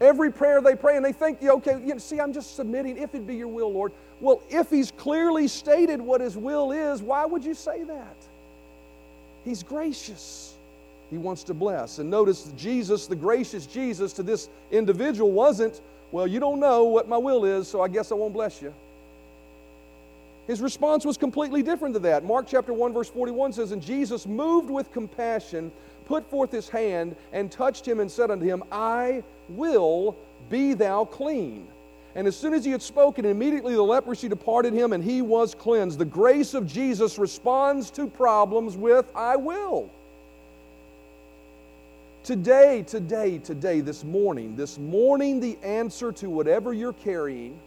Every 0.00 0.30
prayer 0.30 0.60
they 0.60 0.74
pray, 0.74 0.96
and 0.96 1.04
they 1.04 1.12
think, 1.12 1.42
okay, 1.42 1.80
you 1.80 1.94
know, 1.94 1.98
see, 1.98 2.20
I'm 2.20 2.32
just 2.32 2.56
submitting, 2.56 2.98
if 2.98 3.14
it 3.14 3.26
be 3.26 3.36
your 3.36 3.48
will, 3.48 3.72
Lord. 3.72 3.92
Well, 4.24 4.40
if 4.48 4.70
He's 4.70 4.90
clearly 4.90 5.48
stated 5.48 6.00
what 6.00 6.22
His 6.22 6.34
will 6.34 6.72
is, 6.72 7.02
why 7.02 7.26
would 7.26 7.44
you 7.44 7.52
say 7.52 7.84
that? 7.84 8.16
He's 9.44 9.62
gracious. 9.62 10.54
He 11.10 11.18
wants 11.18 11.44
to 11.44 11.54
bless. 11.54 11.98
And 11.98 12.10
notice 12.10 12.50
Jesus, 12.56 13.06
the 13.06 13.16
gracious 13.16 13.66
Jesus 13.66 14.14
to 14.14 14.22
this 14.22 14.48
individual, 14.72 15.30
wasn't, 15.30 15.82
well, 16.10 16.26
you 16.26 16.40
don't 16.40 16.58
know 16.58 16.84
what 16.84 17.06
my 17.06 17.18
will 17.18 17.44
is, 17.44 17.68
so 17.68 17.82
I 17.82 17.88
guess 17.88 18.10
I 18.10 18.14
won't 18.14 18.32
bless 18.32 18.62
you. 18.62 18.72
His 20.46 20.62
response 20.62 21.04
was 21.04 21.18
completely 21.18 21.62
different 21.62 21.92
to 21.92 22.00
that. 22.00 22.24
Mark 22.24 22.46
chapter 22.48 22.72
1, 22.72 22.94
verse 22.94 23.10
41 23.10 23.52
says, 23.52 23.72
And 23.72 23.82
Jesus, 23.82 24.26
moved 24.26 24.70
with 24.70 24.90
compassion, 24.90 25.70
put 26.06 26.24
forth 26.30 26.50
his 26.50 26.70
hand 26.70 27.14
and 27.34 27.52
touched 27.52 27.86
him 27.86 28.00
and 28.00 28.10
said 28.10 28.30
unto 28.30 28.46
him, 28.46 28.64
I 28.72 29.22
will 29.50 30.16
be 30.48 30.72
thou 30.72 31.04
clean. 31.04 31.68
And 32.16 32.28
as 32.28 32.36
soon 32.36 32.54
as 32.54 32.64
he 32.64 32.70
had 32.70 32.82
spoken, 32.82 33.24
immediately 33.24 33.74
the 33.74 33.82
leprosy 33.82 34.28
departed 34.28 34.72
him 34.72 34.92
and 34.92 35.02
he 35.02 35.20
was 35.20 35.54
cleansed. 35.54 35.98
The 35.98 36.04
grace 36.04 36.54
of 36.54 36.66
Jesus 36.66 37.18
responds 37.18 37.90
to 37.92 38.06
problems 38.06 38.76
with, 38.76 39.10
I 39.16 39.36
will. 39.36 39.90
Today, 42.22 42.84
today, 42.86 43.38
today, 43.38 43.80
this 43.80 44.04
morning, 44.04 44.56
this 44.56 44.78
morning, 44.78 45.40
the 45.40 45.58
answer 45.62 46.12
to 46.12 46.30
whatever 46.30 46.72
you're 46.72 46.94
carrying 46.94 47.58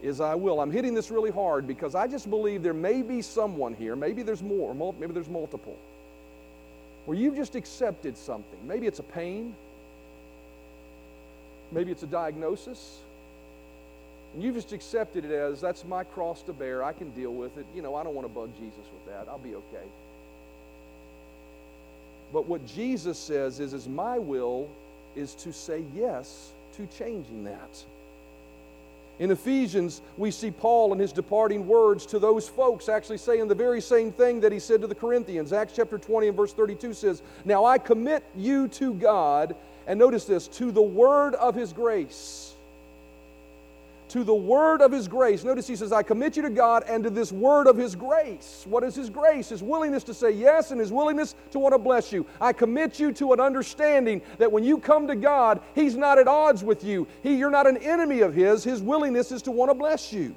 is 0.00 0.20
I 0.20 0.34
will. 0.34 0.60
I'm 0.60 0.70
hitting 0.70 0.94
this 0.94 1.10
really 1.10 1.30
hard 1.30 1.66
because 1.66 1.94
I 1.94 2.06
just 2.06 2.28
believe 2.28 2.62
there 2.62 2.74
may 2.74 3.02
be 3.02 3.22
someone 3.22 3.74
here, 3.74 3.96
maybe 3.96 4.22
there's 4.22 4.42
more, 4.42 4.74
maybe 5.00 5.12
there's 5.12 5.28
multiple, 5.28 5.76
where 7.06 7.16
you've 7.16 7.34
just 7.34 7.56
accepted 7.56 8.16
something. 8.16 8.58
Maybe 8.64 8.86
it's 8.86 8.98
a 9.00 9.04
pain, 9.04 9.56
maybe 11.72 11.90
it's 11.90 12.02
a 12.02 12.06
diagnosis, 12.06 12.98
and 14.34 14.42
you've 14.42 14.56
just 14.56 14.72
accepted 14.72 15.24
it 15.24 15.30
as 15.30 15.60
that's 15.60 15.84
my 15.84 16.02
cross 16.02 16.42
to 16.42 16.52
bear. 16.52 16.82
I 16.82 16.92
can 16.92 17.10
deal 17.10 17.32
with 17.32 17.56
it. 17.56 17.66
You 17.74 17.82
know, 17.82 17.94
I 17.94 18.02
don't 18.02 18.14
want 18.14 18.26
to 18.26 18.34
bug 18.34 18.50
Jesus 18.58 18.84
with 18.92 19.14
that. 19.14 19.28
I'll 19.28 19.38
be 19.38 19.54
okay. 19.54 19.86
But 22.32 22.46
what 22.46 22.66
Jesus 22.66 23.16
says 23.16 23.60
is, 23.60 23.72
is 23.72 23.86
my 23.86 24.18
will 24.18 24.68
is 25.14 25.34
to 25.36 25.52
say 25.52 25.84
yes 25.94 26.50
to 26.76 26.86
changing 26.98 27.44
that. 27.44 27.84
In 29.20 29.30
Ephesians, 29.30 30.00
we 30.16 30.32
see 30.32 30.50
Paul 30.50 30.92
in 30.92 30.98
his 30.98 31.12
departing 31.12 31.68
words 31.68 32.04
to 32.06 32.18
those 32.18 32.48
folks 32.48 32.88
actually 32.88 33.18
saying 33.18 33.46
the 33.46 33.54
very 33.54 33.80
same 33.80 34.10
thing 34.10 34.40
that 34.40 34.50
he 34.50 34.58
said 34.58 34.80
to 34.80 34.88
the 34.88 34.94
Corinthians. 34.96 35.52
Acts 35.52 35.74
chapter 35.76 35.98
20 35.98 36.26
and 36.26 36.36
verse 36.36 36.52
32 36.52 36.94
says, 36.94 37.22
Now 37.44 37.64
I 37.64 37.78
commit 37.78 38.24
you 38.34 38.66
to 38.68 38.94
God, 38.94 39.54
and 39.86 39.96
notice 39.96 40.24
this, 40.24 40.48
to 40.48 40.72
the 40.72 40.82
word 40.82 41.36
of 41.36 41.54
his 41.54 41.72
grace 41.72 42.53
to 44.14 44.22
the 44.22 44.32
word 44.32 44.80
of 44.80 44.92
his 44.92 45.08
grace. 45.08 45.42
Notice 45.42 45.66
he 45.66 45.74
says, 45.74 45.90
I 45.90 46.04
commit 46.04 46.36
you 46.36 46.42
to 46.42 46.50
God 46.50 46.84
and 46.86 47.02
to 47.02 47.10
this 47.10 47.32
word 47.32 47.66
of 47.66 47.76
his 47.76 47.96
grace. 47.96 48.64
What 48.68 48.84
is 48.84 48.94
his 48.94 49.10
grace? 49.10 49.48
His 49.48 49.60
willingness 49.60 50.04
to 50.04 50.14
say 50.14 50.30
yes 50.30 50.70
and 50.70 50.78
his 50.78 50.92
willingness 50.92 51.34
to 51.50 51.58
want 51.58 51.74
to 51.74 51.80
bless 51.80 52.12
you. 52.12 52.24
I 52.40 52.52
commit 52.52 53.00
you 53.00 53.10
to 53.14 53.32
an 53.32 53.40
understanding 53.40 54.22
that 54.38 54.52
when 54.52 54.62
you 54.62 54.78
come 54.78 55.08
to 55.08 55.16
God, 55.16 55.60
he's 55.74 55.96
not 55.96 56.20
at 56.20 56.28
odds 56.28 56.62
with 56.62 56.84
you. 56.84 57.08
He, 57.24 57.34
you're 57.34 57.50
not 57.50 57.66
an 57.66 57.78
enemy 57.78 58.20
of 58.20 58.32
his. 58.32 58.62
His 58.62 58.80
willingness 58.80 59.32
is 59.32 59.42
to 59.42 59.50
want 59.50 59.72
to 59.72 59.74
bless 59.74 60.12
you. 60.12 60.36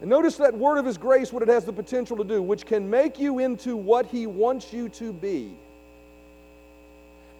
And 0.00 0.10
notice 0.10 0.36
that 0.38 0.52
word 0.52 0.78
of 0.78 0.86
his 0.86 0.98
grace, 0.98 1.32
what 1.32 1.44
it 1.44 1.48
has 1.48 1.64
the 1.64 1.72
potential 1.72 2.16
to 2.16 2.24
do, 2.24 2.42
which 2.42 2.66
can 2.66 2.90
make 2.90 3.20
you 3.20 3.38
into 3.38 3.76
what 3.76 4.06
he 4.06 4.26
wants 4.26 4.72
you 4.72 4.88
to 4.88 5.12
be 5.12 5.52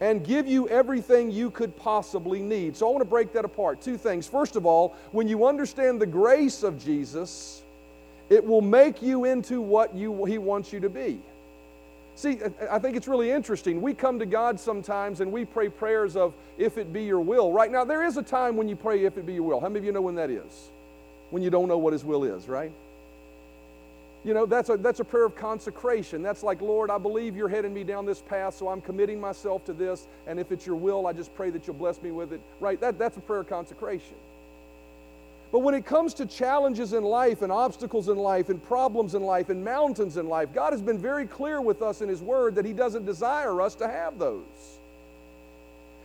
and 0.00 0.24
give 0.24 0.46
you 0.46 0.68
everything 0.68 1.30
you 1.30 1.50
could 1.50 1.76
possibly 1.76 2.40
need. 2.40 2.76
So 2.76 2.88
I 2.88 2.90
want 2.90 3.02
to 3.02 3.08
break 3.08 3.32
that 3.32 3.44
apart. 3.44 3.80
Two 3.80 3.96
things. 3.96 4.26
First 4.26 4.56
of 4.56 4.66
all, 4.66 4.96
when 5.12 5.28
you 5.28 5.46
understand 5.46 6.00
the 6.00 6.06
grace 6.06 6.62
of 6.62 6.82
Jesus, 6.82 7.62
it 8.28 8.44
will 8.44 8.60
make 8.60 9.02
you 9.02 9.24
into 9.24 9.60
what 9.60 9.94
you, 9.94 10.24
He 10.24 10.38
wants 10.38 10.72
you 10.72 10.80
to 10.80 10.88
be. 10.88 11.20
See, 12.16 12.38
I 12.70 12.78
think 12.78 12.96
it's 12.96 13.08
really 13.08 13.30
interesting. 13.30 13.82
We 13.82 13.92
come 13.92 14.20
to 14.20 14.26
God 14.26 14.58
sometimes 14.60 15.20
and 15.20 15.32
we 15.32 15.44
pray 15.44 15.68
prayers 15.68 16.16
of, 16.16 16.32
if 16.58 16.78
it 16.78 16.92
be 16.92 17.02
your 17.04 17.20
will. 17.20 17.52
Right 17.52 17.70
now, 17.70 17.84
there 17.84 18.04
is 18.04 18.16
a 18.16 18.22
time 18.22 18.56
when 18.56 18.68
you 18.68 18.76
pray, 18.76 19.04
if 19.04 19.18
it 19.18 19.26
be 19.26 19.34
your 19.34 19.42
will. 19.42 19.60
How 19.60 19.68
many 19.68 19.80
of 19.80 19.84
you 19.84 19.92
know 19.92 20.02
when 20.02 20.14
that 20.14 20.30
is? 20.30 20.70
When 21.30 21.42
you 21.42 21.50
don't 21.50 21.66
know 21.66 21.78
what 21.78 21.92
His 21.92 22.04
will 22.04 22.22
is, 22.22 22.48
right? 22.48 22.70
You 24.24 24.32
know, 24.32 24.46
that's 24.46 24.70
a, 24.70 24.78
that's 24.78 25.00
a 25.00 25.04
prayer 25.04 25.26
of 25.26 25.36
consecration. 25.36 26.22
That's 26.22 26.42
like, 26.42 26.62
Lord, 26.62 26.90
I 26.90 26.96
believe 26.96 27.36
you're 27.36 27.48
heading 27.48 27.74
me 27.74 27.84
down 27.84 28.06
this 28.06 28.22
path, 28.22 28.54
so 28.54 28.68
I'm 28.68 28.80
committing 28.80 29.20
myself 29.20 29.66
to 29.66 29.74
this. 29.74 30.08
And 30.26 30.40
if 30.40 30.50
it's 30.50 30.66
your 30.66 30.76
will, 30.76 31.06
I 31.06 31.12
just 31.12 31.34
pray 31.34 31.50
that 31.50 31.66
you'll 31.66 31.76
bless 31.76 32.00
me 32.00 32.10
with 32.10 32.32
it. 32.32 32.40
Right? 32.58 32.80
That, 32.80 32.98
that's 32.98 33.18
a 33.18 33.20
prayer 33.20 33.40
of 33.40 33.48
consecration. 33.48 34.16
But 35.52 35.60
when 35.60 35.74
it 35.74 35.84
comes 35.84 36.14
to 36.14 36.26
challenges 36.26 36.94
in 36.94 37.04
life 37.04 37.42
and 37.42 37.52
obstacles 37.52 38.08
in 38.08 38.16
life 38.16 38.48
and 38.48 38.60
problems 38.60 39.14
in 39.14 39.22
life 39.22 39.50
and 39.50 39.62
mountains 39.64 40.16
in 40.16 40.28
life, 40.28 40.52
God 40.52 40.72
has 40.72 40.82
been 40.82 40.98
very 40.98 41.26
clear 41.26 41.60
with 41.60 41.82
us 41.82 42.00
in 42.00 42.08
His 42.08 42.22
Word 42.22 42.54
that 42.54 42.64
He 42.64 42.72
doesn't 42.72 43.04
desire 43.04 43.60
us 43.60 43.74
to 43.76 43.86
have 43.86 44.18
those. 44.18 44.42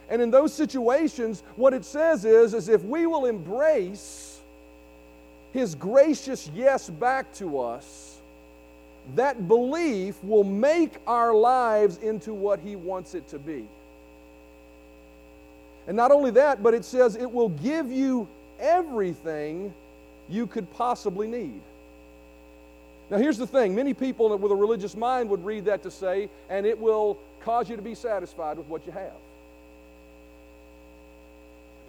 And 0.09 0.21
in 0.21 0.29
those 0.29 0.53
situations, 0.53 1.41
what 1.55 1.73
it 1.73 1.85
says 1.85 2.25
is, 2.25 2.53
is 2.53 2.67
if 2.67 2.83
we 2.83 3.05
will 3.07 3.25
embrace 3.25 4.39
His 5.53 5.73
gracious 5.73 6.51
yes 6.53 6.89
back 6.89 7.33
to 7.35 7.59
us, 7.59 8.08
that 9.15 9.47
belief 9.47 10.15
will 10.23 10.43
make 10.43 10.93
our 11.07 11.33
lives 11.33 11.97
into 11.97 12.33
what 12.33 12.59
He 12.59 12.75
wants 12.75 13.15
it 13.15 13.27
to 13.29 13.39
be. 13.39 13.65
And 15.87 15.97
not 15.97 16.11
only 16.11 16.31
that, 16.31 16.61
but 16.61 16.73
it 16.73 16.85
says 16.85 17.15
it 17.15 17.31
will 17.31 17.49
give 17.49 17.91
you 17.91 18.27
everything 18.59 19.73
you 20.29 20.45
could 20.45 20.71
possibly 20.73 21.27
need. 21.27 21.61
Now, 23.09 23.17
here's 23.17 23.37
the 23.39 23.47
thing 23.47 23.73
many 23.73 23.93
people 23.95 24.37
with 24.37 24.51
a 24.51 24.55
religious 24.55 24.95
mind 24.95 25.29
would 25.29 25.43
read 25.43 25.65
that 25.65 25.81
to 25.83 25.91
say, 25.91 26.29
and 26.49 26.65
it 26.65 26.77
will 26.77 27.17
cause 27.41 27.69
you 27.69 27.75
to 27.75 27.81
be 27.81 27.95
satisfied 27.95 28.57
with 28.57 28.67
what 28.67 28.85
you 28.85 28.91
have. 28.91 29.13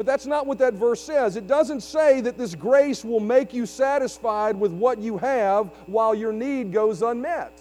But 0.01 0.07
that's 0.07 0.25
not 0.25 0.47
what 0.47 0.57
that 0.61 0.73
verse 0.73 1.03
says. 1.03 1.37
It 1.37 1.47
doesn't 1.47 1.83
say 1.83 2.23
that 2.23 2.39
this 2.39 2.55
grace 2.55 3.05
will 3.05 3.21
make 3.21 3.53
you 3.53 3.67
satisfied 3.67 4.57
with 4.57 4.73
what 4.73 4.99
you 4.99 5.19
have 5.19 5.67
while 5.85 6.15
your 6.15 6.33
need 6.33 6.73
goes 6.73 7.03
unmet. 7.03 7.53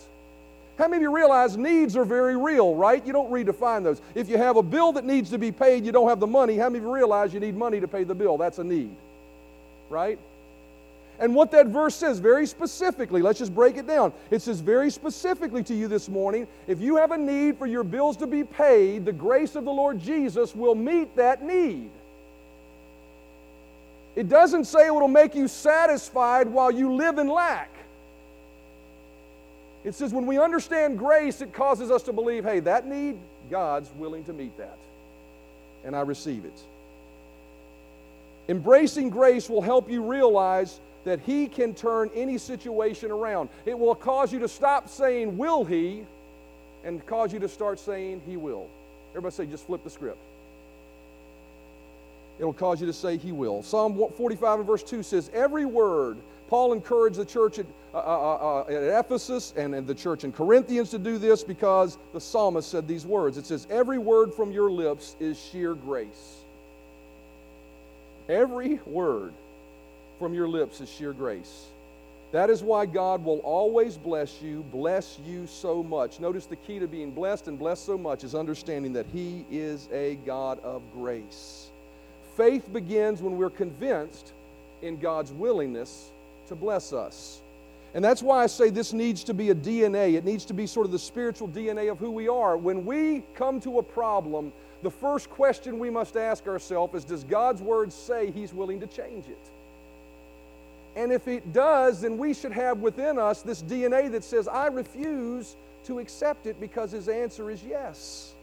How 0.77 0.87
many 0.87 0.95
of 0.95 1.01
you 1.01 1.13
realize 1.13 1.57
needs 1.57 1.97
are 1.97 2.05
very 2.05 2.37
real, 2.37 2.75
right? 2.75 3.05
You 3.05 3.11
don't 3.11 3.29
redefine 3.29 3.83
those. 3.83 4.01
If 4.15 4.29
you 4.29 4.37
have 4.37 4.55
a 4.55 4.63
bill 4.63 4.93
that 4.93 5.03
needs 5.03 5.29
to 5.31 5.37
be 5.37 5.51
paid, 5.51 5.85
you 5.85 5.91
don't 5.91 6.07
have 6.07 6.21
the 6.21 6.27
money. 6.27 6.55
How 6.55 6.69
many 6.69 6.77
of 6.77 6.85
you 6.85 6.93
realize 6.93 7.33
you 7.33 7.41
need 7.41 7.57
money 7.57 7.81
to 7.81 7.89
pay 7.89 8.05
the 8.05 8.15
bill? 8.15 8.37
That's 8.37 8.57
a 8.57 8.63
need, 8.63 8.95
right? 9.89 10.17
And 11.19 11.35
what 11.35 11.51
that 11.51 11.67
verse 11.67 11.97
says 11.97 12.19
very 12.19 12.47
specifically, 12.47 13.21
let's 13.21 13.39
just 13.39 13.53
break 13.53 13.75
it 13.75 13.85
down. 13.85 14.13
It 14.31 14.41
says 14.41 14.61
very 14.61 14.91
specifically 14.91 15.63
to 15.63 15.73
you 15.73 15.89
this 15.89 16.07
morning 16.07 16.47
if 16.67 16.79
you 16.79 16.95
have 16.95 17.11
a 17.11 17.17
need 17.17 17.57
for 17.57 17.67
your 17.67 17.83
bills 17.83 18.15
to 18.15 18.27
be 18.27 18.45
paid, 18.45 19.03
the 19.03 19.11
grace 19.11 19.57
of 19.57 19.65
the 19.65 19.73
Lord 19.73 19.99
Jesus 19.99 20.55
will 20.55 20.75
meet 20.75 21.13
that 21.17 21.43
need. 21.43 21.91
It 24.19 24.27
doesn't 24.27 24.65
say 24.65 24.87
it 24.87 24.93
will 24.93 25.07
make 25.07 25.33
you 25.33 25.47
satisfied 25.47 26.49
while 26.49 26.69
you 26.69 26.93
live 26.93 27.19
in 27.19 27.29
lack. 27.29 27.69
It 29.85 29.95
says 29.95 30.13
when 30.13 30.25
we 30.25 30.37
understand 30.37 30.97
grace, 30.97 31.39
it 31.39 31.53
causes 31.53 31.89
us 31.89 32.03
to 32.03 32.11
believe 32.11 32.43
hey, 32.43 32.59
that 32.59 32.85
need, 32.85 33.17
God's 33.49 33.89
willing 33.91 34.25
to 34.25 34.33
meet 34.33 34.57
that. 34.57 34.77
And 35.85 35.95
I 35.95 36.01
receive 36.01 36.43
it. 36.43 36.59
Embracing 38.49 39.09
grace 39.09 39.47
will 39.47 39.61
help 39.61 39.89
you 39.89 40.03
realize 40.03 40.81
that 41.05 41.21
He 41.21 41.47
can 41.47 41.73
turn 41.73 42.09
any 42.13 42.37
situation 42.37 43.11
around. 43.11 43.47
It 43.65 43.79
will 43.79 43.95
cause 43.95 44.33
you 44.33 44.39
to 44.39 44.49
stop 44.49 44.89
saying, 44.89 45.37
Will 45.37 45.63
He? 45.63 46.03
and 46.83 47.05
cause 47.05 47.31
you 47.31 47.39
to 47.39 47.47
start 47.47 47.79
saying, 47.79 48.21
He 48.25 48.35
will. 48.35 48.67
Everybody 49.11 49.33
say, 49.33 49.45
just 49.45 49.65
flip 49.65 49.85
the 49.85 49.89
script. 49.89 50.19
It'll 52.39 52.53
cause 52.53 52.79
you 52.79 52.87
to 52.87 52.93
say, 52.93 53.17
He 53.17 53.31
will. 53.31 53.61
Psalm 53.61 54.01
45 54.15 54.59
and 54.59 54.67
verse 54.67 54.83
2 54.83 55.03
says, 55.03 55.29
Every 55.33 55.65
word, 55.65 56.17
Paul 56.47 56.73
encouraged 56.73 57.17
the 57.17 57.25
church 57.25 57.59
at, 57.59 57.65
uh, 57.93 57.97
uh, 57.97 58.63
uh, 58.67 58.71
at 58.71 59.05
Ephesus 59.05 59.53
and, 59.57 59.75
and 59.75 59.85
the 59.85 59.93
church 59.93 60.23
in 60.23 60.31
Corinthians 60.31 60.89
to 60.91 60.99
do 60.99 61.17
this 61.17 61.43
because 61.43 61.97
the 62.13 62.21
psalmist 62.21 62.69
said 62.69 62.87
these 62.87 63.05
words. 63.05 63.37
It 63.37 63.45
says, 63.45 63.67
Every 63.69 63.97
word 63.97 64.33
from 64.33 64.51
your 64.51 64.71
lips 64.71 65.15
is 65.19 65.37
sheer 65.37 65.73
grace. 65.73 66.37
Every 68.29 68.79
word 68.85 69.33
from 70.17 70.33
your 70.33 70.47
lips 70.47 70.79
is 70.81 70.89
sheer 70.89 71.13
grace. 71.13 71.65
That 72.31 72.51
is 72.51 72.61
why 72.61 72.85
God 72.85 73.25
will 73.25 73.39
always 73.39 73.97
bless 73.97 74.39
you, 74.41 74.63
bless 74.71 75.17
you 75.25 75.47
so 75.47 75.81
much. 75.81 76.19
Notice 76.19 76.45
the 76.45 76.55
key 76.55 76.77
to 76.77 76.87
being 76.87 77.09
blessed 77.09 77.47
and 77.47 77.57
blessed 77.57 77.85
so 77.85 77.97
much 77.97 78.23
is 78.23 78.35
understanding 78.35 78.93
that 78.93 79.07
He 79.11 79.45
is 79.49 79.89
a 79.91 80.15
God 80.27 80.59
of 80.59 80.83
grace. 80.93 81.69
Faith 82.39 82.71
begins 82.71 83.21
when 83.21 83.35
we're 83.35 83.49
convinced 83.49 84.31
in 84.81 84.97
God's 84.97 85.33
willingness 85.33 86.09
to 86.47 86.55
bless 86.55 86.93
us. 86.93 87.41
And 87.93 88.01
that's 88.01 88.23
why 88.23 88.43
I 88.43 88.47
say 88.47 88.69
this 88.69 88.93
needs 88.93 89.25
to 89.25 89.33
be 89.33 89.49
a 89.49 89.55
DNA. 89.55 90.13
It 90.13 90.23
needs 90.23 90.45
to 90.45 90.53
be 90.53 90.65
sort 90.65 90.85
of 90.85 90.93
the 90.93 90.99
spiritual 90.99 91.49
DNA 91.49 91.91
of 91.91 91.99
who 91.99 92.09
we 92.09 92.29
are. 92.29 92.55
When 92.55 92.85
we 92.85 93.23
come 93.35 93.59
to 93.59 93.79
a 93.79 93.83
problem, 93.83 94.53
the 94.83 94.89
first 94.89 95.29
question 95.29 95.79
we 95.79 95.89
must 95.89 96.15
ask 96.15 96.47
ourselves 96.47 96.95
is 96.95 97.03
Does 97.03 97.25
God's 97.25 97.61
word 97.61 97.91
say 97.91 98.31
He's 98.31 98.53
willing 98.53 98.79
to 98.79 98.87
change 98.87 99.25
it? 99.27 99.51
And 100.95 101.11
if 101.11 101.27
it 101.27 101.51
does, 101.51 101.99
then 101.99 102.17
we 102.17 102.33
should 102.33 102.53
have 102.53 102.77
within 102.77 103.19
us 103.19 103.41
this 103.41 103.61
DNA 103.61 104.09
that 104.11 104.23
says, 104.23 104.47
I 104.47 104.67
refuse 104.67 105.57
to 105.87 105.99
accept 105.99 106.45
it 106.45 106.57
because 106.61 106.93
His 106.93 107.09
answer 107.09 107.51
is 107.51 107.61
yes. 107.65 108.33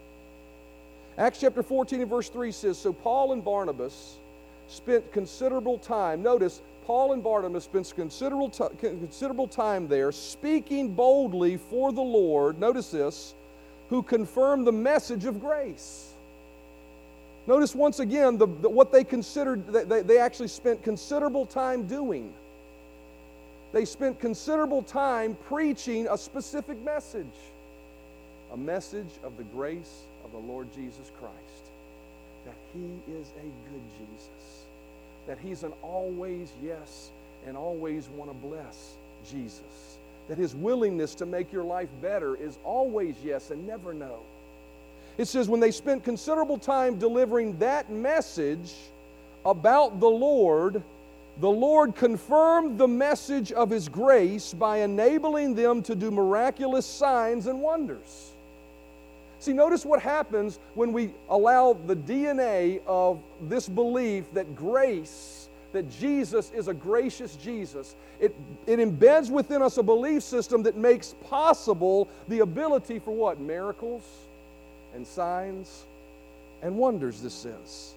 Acts 1.18 1.40
chapter 1.40 1.62
14 1.62 2.02
and 2.02 2.10
verse 2.10 2.28
3 2.28 2.52
says 2.52 2.76
So 2.76 2.92
Paul 2.92 3.32
and 3.32 3.42
Barnabas 3.42 4.16
spent 4.68 5.10
considerable 5.12 5.78
time. 5.78 6.22
Notice, 6.22 6.60
Paul 6.84 7.14
and 7.14 7.22
Barnabas 7.22 7.64
spent 7.64 7.90
considerable, 7.96 8.50
t- 8.50 8.64
considerable 8.78 9.48
time 9.48 9.88
there 9.88 10.12
speaking 10.12 10.94
boldly 10.94 11.56
for 11.56 11.92
the 11.92 12.02
Lord. 12.02 12.60
Notice 12.60 12.90
this, 12.90 13.34
who 13.88 14.02
confirmed 14.02 14.66
the 14.66 14.72
message 14.72 15.24
of 15.24 15.40
grace. 15.40 16.12
Notice 17.46 17.74
once 17.74 18.00
again 18.00 18.36
the, 18.36 18.46
the, 18.46 18.68
what 18.68 18.92
they 18.92 19.04
considered, 19.04 19.66
they, 19.68 20.02
they 20.02 20.18
actually 20.18 20.48
spent 20.48 20.82
considerable 20.82 21.46
time 21.46 21.86
doing. 21.86 22.32
They 23.72 23.84
spent 23.84 24.20
considerable 24.20 24.82
time 24.82 25.36
preaching 25.48 26.08
a 26.10 26.18
specific 26.18 26.78
message 26.84 27.26
a 28.52 28.56
message 28.56 29.10
of 29.22 29.36
the 29.36 29.44
grace 29.44 30.02
of 30.24 30.32
the 30.32 30.38
Lord 30.38 30.72
Jesus 30.74 31.10
Christ. 31.18 31.34
That 32.44 32.54
He 32.72 33.12
is 33.12 33.28
a 33.38 33.70
good 33.70 33.82
Jesus. 33.98 34.64
That 35.26 35.38
He's 35.38 35.62
an 35.62 35.72
always 35.82 36.52
yes 36.62 37.10
and 37.46 37.56
always 37.56 38.08
want 38.08 38.30
to 38.30 38.46
bless 38.46 38.94
Jesus. 39.30 39.98
That 40.28 40.38
His 40.38 40.54
willingness 40.54 41.14
to 41.16 41.26
make 41.26 41.52
your 41.52 41.64
life 41.64 41.88
better 42.00 42.36
is 42.36 42.58
always 42.64 43.16
yes 43.24 43.50
and 43.50 43.66
never 43.66 43.92
no. 43.92 44.20
It 45.18 45.28
says, 45.28 45.48
when 45.48 45.60
they 45.60 45.70
spent 45.70 46.04
considerable 46.04 46.58
time 46.58 46.98
delivering 46.98 47.58
that 47.58 47.90
message 47.90 48.74
about 49.44 49.98
the 49.98 50.08
Lord, 50.08 50.82
the 51.40 51.50
Lord 51.50 51.94
confirmed 51.94 52.78
the 52.78 52.88
message 52.88 53.52
of 53.52 53.70
His 53.70 53.88
grace 53.88 54.54
by 54.54 54.78
enabling 54.78 55.54
them 55.54 55.82
to 55.82 55.94
do 55.94 56.10
miraculous 56.10 56.86
signs 56.86 57.46
and 57.46 57.60
wonders. 57.60 58.32
See, 59.38 59.52
notice 59.52 59.84
what 59.84 60.00
happens 60.00 60.58
when 60.74 60.92
we 60.92 61.10
allow 61.28 61.74
the 61.74 61.94
DNA 61.94 62.80
of 62.86 63.20
this 63.42 63.68
belief 63.68 64.24
that 64.32 64.56
grace, 64.56 65.48
that 65.72 65.90
Jesus 65.90 66.50
is 66.54 66.68
a 66.68 66.74
gracious 66.74 67.36
Jesus. 67.36 67.94
It, 68.18 68.34
it 68.66 68.78
embeds 68.78 69.30
within 69.30 69.60
us 69.60 69.76
a 69.76 69.82
belief 69.82 70.22
system 70.22 70.62
that 70.62 70.76
makes 70.76 71.14
possible 71.28 72.08
the 72.28 72.40
ability 72.40 72.98
for 72.98 73.14
what? 73.14 73.38
Miracles 73.38 74.04
and 74.94 75.06
signs 75.06 75.84
and 76.62 76.78
wonders, 76.78 77.20
this 77.20 77.34
says. 77.34 77.94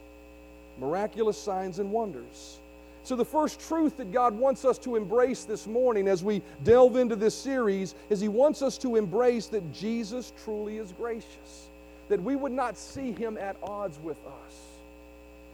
Miraculous 0.78 1.41
signs 1.41 1.80
and 1.80 1.89
wonders. 1.89 2.60
So, 3.04 3.16
the 3.16 3.26
first 3.26 3.60
truth 3.62 3.98
that 3.98 4.12
God 4.12 4.38
wants 4.38 4.66
us 4.66 4.78
to 4.80 4.96
embrace 4.96 5.46
this 5.46 5.68
morning 5.68 6.08
as 6.08 6.24
we 6.24 6.42
delve 6.64 6.98
into 6.98 7.16
this 7.16 7.36
series 7.36 7.96
is 8.10 8.20
He 8.20 8.28
wants 8.28 8.62
us 8.62 8.78
to 8.80 8.98
embrace 8.98 9.48
that 9.48 9.74
Jesus 9.74 10.34
truly 10.44 10.78
is 10.78 10.92
gracious, 10.92 11.70
that 12.10 12.22
we 12.22 12.36
would 12.36 12.52
not 12.52 12.78
see 12.78 13.12
Him 13.12 13.38
at 13.38 13.56
odds 13.64 13.98
with 14.04 14.18
us. 14.28 14.56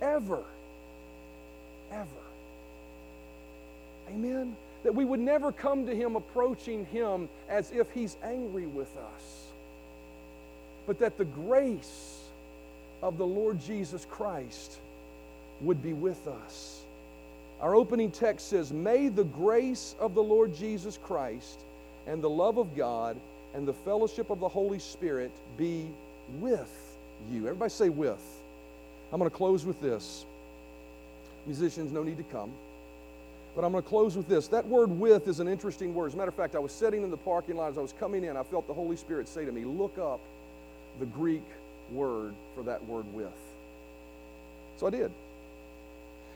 Ever. 0.02 0.44
Ever. 1.92 2.08
Amen? 4.10 4.56
That 4.84 4.94
we 4.94 5.06
would 5.06 5.20
never 5.20 5.52
come 5.52 5.86
to 5.86 5.96
Him 5.96 6.16
approaching 6.16 6.86
Him 6.88 7.30
as 7.48 7.72
if 7.72 7.90
He's 7.92 8.18
angry 8.24 8.66
with 8.66 8.90
us, 8.98 9.48
but 10.88 11.00
that 11.00 11.18
the 11.18 11.26
grace 11.26 12.20
of 13.04 13.18
the 13.18 13.26
Lord 13.26 13.62
Jesus 13.62 14.06
Christ 14.10 14.80
would 15.62 15.82
be 15.82 15.94
with 15.94 16.28
us 16.28 16.85
our 17.62 17.76
opening 17.76 18.12
text 18.12 18.50
says, 18.50 18.72
May 18.72 19.08
the 19.08 19.24
grace 19.24 19.96
of 20.00 20.14
the 20.14 20.24
Lord 20.24 20.56
Jesus 20.56 20.98
Christ 20.98 21.62
and 22.08 22.22
the 22.22 22.30
love 22.30 22.58
of 22.58 22.76
God 22.76 23.18
and 23.54 23.68
the 23.68 23.74
fellowship 23.74 24.30
of 24.30 24.40
the 24.40 24.50
Holy 24.50 24.80
Spirit 24.80 25.32
be 25.58 25.88
with 26.40 26.98
you. 27.32 27.48
Everybody 27.48 27.70
say 27.70 27.90
with. 27.90 28.22
I'm 29.12 29.20
going 29.20 29.32
to 29.32 29.36
close 29.36 29.66
with 29.66 29.80
this. 29.82 30.26
Musicians, 31.46 31.92
no 31.92 32.04
need 32.04 32.18
to 32.18 32.24
come. 32.24 32.52
But 33.56 33.64
I'm 33.64 33.72
going 33.72 33.84
to 33.84 33.90
close 33.90 34.18
with 34.18 34.28
this. 34.28 34.50
That 34.50 34.68
word 34.68 34.90
with 34.90 35.28
is 35.30 35.40
an 35.40 35.48
interesting 35.48 35.94
word. 35.94 36.08
As 36.08 36.14
a 36.16 36.18
matter 36.18 36.30
of 36.30 36.36
fact, 36.36 36.56
I 36.56 36.60
was 36.60 36.74
sitting 36.74 37.04
in 37.04 37.10
the 37.10 37.18
parking 37.18 37.56
lot 37.56 37.72
as 37.72 37.78
I 37.78 37.82
was 37.82 37.94
coming 37.94 38.26
in. 38.26 38.36
I 38.36 38.44
felt 38.44 38.68
the 38.68 38.74
Holy 38.74 38.98
Spirit 38.98 39.30
say 39.30 39.46
to 39.46 39.52
me, 39.52 39.64
Look 39.64 39.98
up 39.98 40.20
the 41.00 41.06
Greek 41.06 41.44
word 41.92 42.34
for 42.54 42.64
that 42.64 42.84
word 42.86 43.06
with. 43.14 43.32
So 44.78 44.88
I 44.88 44.90
did. 44.90 45.12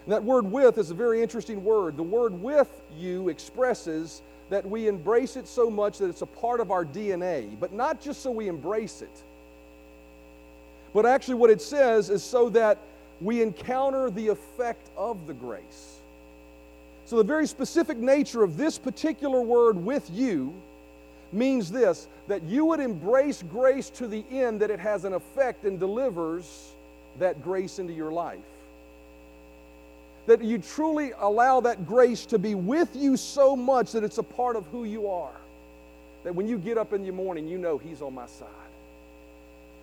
And 0.09 0.15
that 0.15 0.23
word 0.23 0.51
with 0.51 0.79
is 0.79 0.89
a 0.89 0.95
very 0.95 1.21
interesting 1.21 1.63
word. 1.63 1.95
The 1.95 2.01
word 2.01 2.33
with 2.41 2.67
you 2.97 3.29
expresses 3.29 4.23
that 4.49 4.67
we 4.67 4.87
embrace 4.87 5.35
it 5.35 5.47
so 5.47 5.69
much 5.69 5.99
that 5.99 6.09
it's 6.09 6.23
a 6.23 6.25
part 6.25 6.61
of 6.61 6.71
our 6.71 6.83
DNA, 6.83 7.47
but 7.59 7.73
not 7.73 8.01
just 8.01 8.23
so 8.23 8.31
we 8.31 8.47
embrace 8.47 9.03
it. 9.03 9.23
But 10.95 11.05
actually, 11.05 11.35
what 11.35 11.51
it 11.51 11.61
says 11.61 12.09
is 12.09 12.23
so 12.23 12.49
that 12.49 12.79
we 13.21 13.43
encounter 13.43 14.09
the 14.09 14.29
effect 14.29 14.89
of 14.97 15.27
the 15.27 15.33
grace. 15.35 15.99
So, 17.05 17.17
the 17.17 17.23
very 17.23 17.45
specific 17.45 17.99
nature 17.99 18.41
of 18.41 18.57
this 18.57 18.79
particular 18.79 19.43
word 19.43 19.77
with 19.77 20.09
you 20.09 20.55
means 21.31 21.69
this 21.69 22.07
that 22.27 22.41
you 22.41 22.65
would 22.65 22.79
embrace 22.79 23.43
grace 23.43 23.91
to 23.91 24.07
the 24.07 24.23
end 24.31 24.61
that 24.61 24.71
it 24.71 24.79
has 24.79 25.05
an 25.05 25.13
effect 25.13 25.65
and 25.65 25.79
delivers 25.79 26.71
that 27.19 27.43
grace 27.43 27.77
into 27.77 27.93
your 27.93 28.11
life. 28.11 28.39
That 30.29 30.43
you 30.43 30.59
truly 30.59 31.11
allow 31.17 31.59
that 31.61 31.87
grace 31.87 32.27
to 32.27 32.37
be 32.37 32.53
with 32.53 32.95
you 32.95 33.17
so 33.17 33.55
much 33.55 33.93
that 33.93 34.03
it's 34.03 34.19
a 34.19 34.23
part 34.23 34.55
of 34.55 34.63
who 34.67 34.83
you 34.83 35.07
are. 35.09 35.33
That 36.23 36.35
when 36.35 36.47
you 36.47 36.59
get 36.59 36.77
up 36.77 36.93
in 36.93 37.03
the 37.03 37.11
morning, 37.11 37.47
you 37.47 37.57
know 37.57 37.79
He's 37.79 38.03
on 38.03 38.13
my 38.13 38.27
side. 38.27 38.47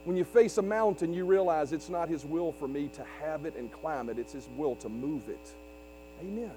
When 0.04 0.16
you 0.16 0.22
face 0.22 0.56
a 0.58 0.62
mountain, 0.62 1.12
you 1.12 1.24
realize 1.24 1.72
it's 1.72 1.88
not 1.88 2.08
His 2.08 2.24
will 2.24 2.52
for 2.52 2.68
me 2.68 2.88
to 2.94 3.04
have 3.22 3.44
it 3.44 3.56
and 3.56 3.72
climb 3.72 4.08
it, 4.08 4.20
it's 4.20 4.34
His 4.34 4.46
will 4.56 4.76
to 4.76 4.88
move 4.88 5.28
it. 5.28 5.50
Amen. 6.20 6.52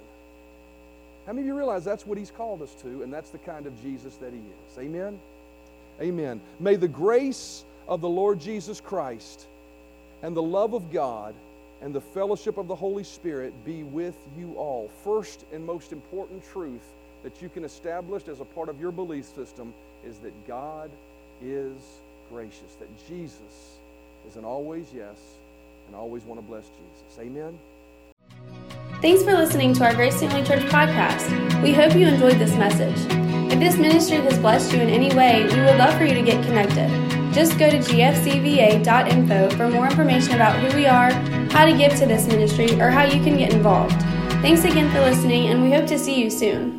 How 1.26 1.34
many 1.34 1.42
of 1.42 1.48
you 1.48 1.58
realize 1.58 1.84
that's 1.84 2.06
what 2.06 2.20
He's 2.20 2.30
called 2.30 2.62
us 2.62 2.76
to, 2.84 3.02
and 3.02 3.12
that's 3.12 3.32
the 3.32 3.40
kind 3.40 3.66
of 3.66 3.82
Jesus 3.82 4.18
that 4.18 4.32
He 4.32 4.38
is? 4.38 4.78
Amen? 4.78 5.20
Amen. 6.00 6.42
May 6.60 6.76
the 6.76 6.88
grace 6.88 7.64
of 7.88 8.02
the 8.02 8.10
Lord 8.10 8.40
Jesus 8.40 8.80
Christ 8.80 9.48
and 10.22 10.36
the 10.36 10.44
love 10.44 10.76
of 10.76 10.94
God 10.94 11.34
and 11.82 11.94
the 11.94 12.02
fellowship 12.02 12.58
of 12.58 12.68
the 12.68 12.76
Holy 12.76 13.04
Spirit 13.04 13.54
be 13.66 13.84
with 13.84 14.18
you 14.38 14.54
all. 14.56 14.90
First 15.04 15.46
and 15.54 15.66
most 15.66 15.92
important 15.92 16.44
truth 16.52 16.86
that 17.24 17.42
you 17.42 17.50
can 17.50 17.64
establish 17.64 18.28
as 18.28 18.40
a 18.40 18.46
part 18.46 18.70
of 18.70 18.80
your 18.80 18.92
belief 18.92 19.26
system 19.26 19.74
is 20.06 20.20
that 20.20 20.48
God 20.48 20.90
is 21.42 21.78
gracious, 22.30 22.76
that 22.80 22.90
Jesus 23.08 23.78
is 24.28 24.36
an 24.36 24.46
always 24.46 24.88
yes 24.94 25.18
and 25.88 25.96
always 25.96 26.24
want 26.24 26.40
to 26.40 26.46
bless 26.46 26.66
Jesus. 26.66 27.20
Amen. 27.20 27.58
Thanks 29.02 29.24
for 29.24 29.34
listening 29.34 29.74
to 29.76 29.86
our 29.86 29.96
Grace 29.96 30.20
Family 30.20 30.44
Church 30.44 30.64
podcast. 30.64 31.64
We 31.64 31.74
hope 31.74 31.96
you 31.96 32.08
enjoyed 32.08 32.38
this 32.38 32.54
message. 32.56 32.98
If 33.52 33.60
this 33.60 33.78
ministry 33.78 34.18
has 34.18 34.38
blessed 34.38 34.74
you 34.74 34.80
in 34.80 34.90
any 34.90 35.14
way, 35.16 35.44
we 35.44 35.62
would 35.62 35.78
love 35.78 35.98
for 35.98 36.04
you 36.04 36.14
to 36.14 36.22
get 36.22 36.44
connected. 36.46 36.90
Just 37.34 37.58
go 37.58 37.70
to 37.70 37.78
gfcva.info 37.78 39.50
for 39.52 39.70
more 39.70 39.86
information 39.86 40.34
about 40.34 40.60
who 40.60 40.76
we 40.76 40.86
are, 40.86 41.12
how 41.52 41.66
to 41.66 41.78
give 41.78 41.96
to 41.96 42.06
this 42.06 42.28
ministry, 42.28 42.80
or 42.80 42.90
how 42.90 43.04
you 43.04 43.22
can 43.24 43.38
get 43.38 43.54
involved. 43.54 44.00
Thanks 44.42 44.64
again 44.64 44.92
for 44.94 45.02
listening, 45.02 45.48
and 45.48 45.62
we 45.62 45.72
hope 45.72 45.88
to 45.88 46.00
see 46.00 46.22
you 46.22 46.30
soon. 46.30 46.79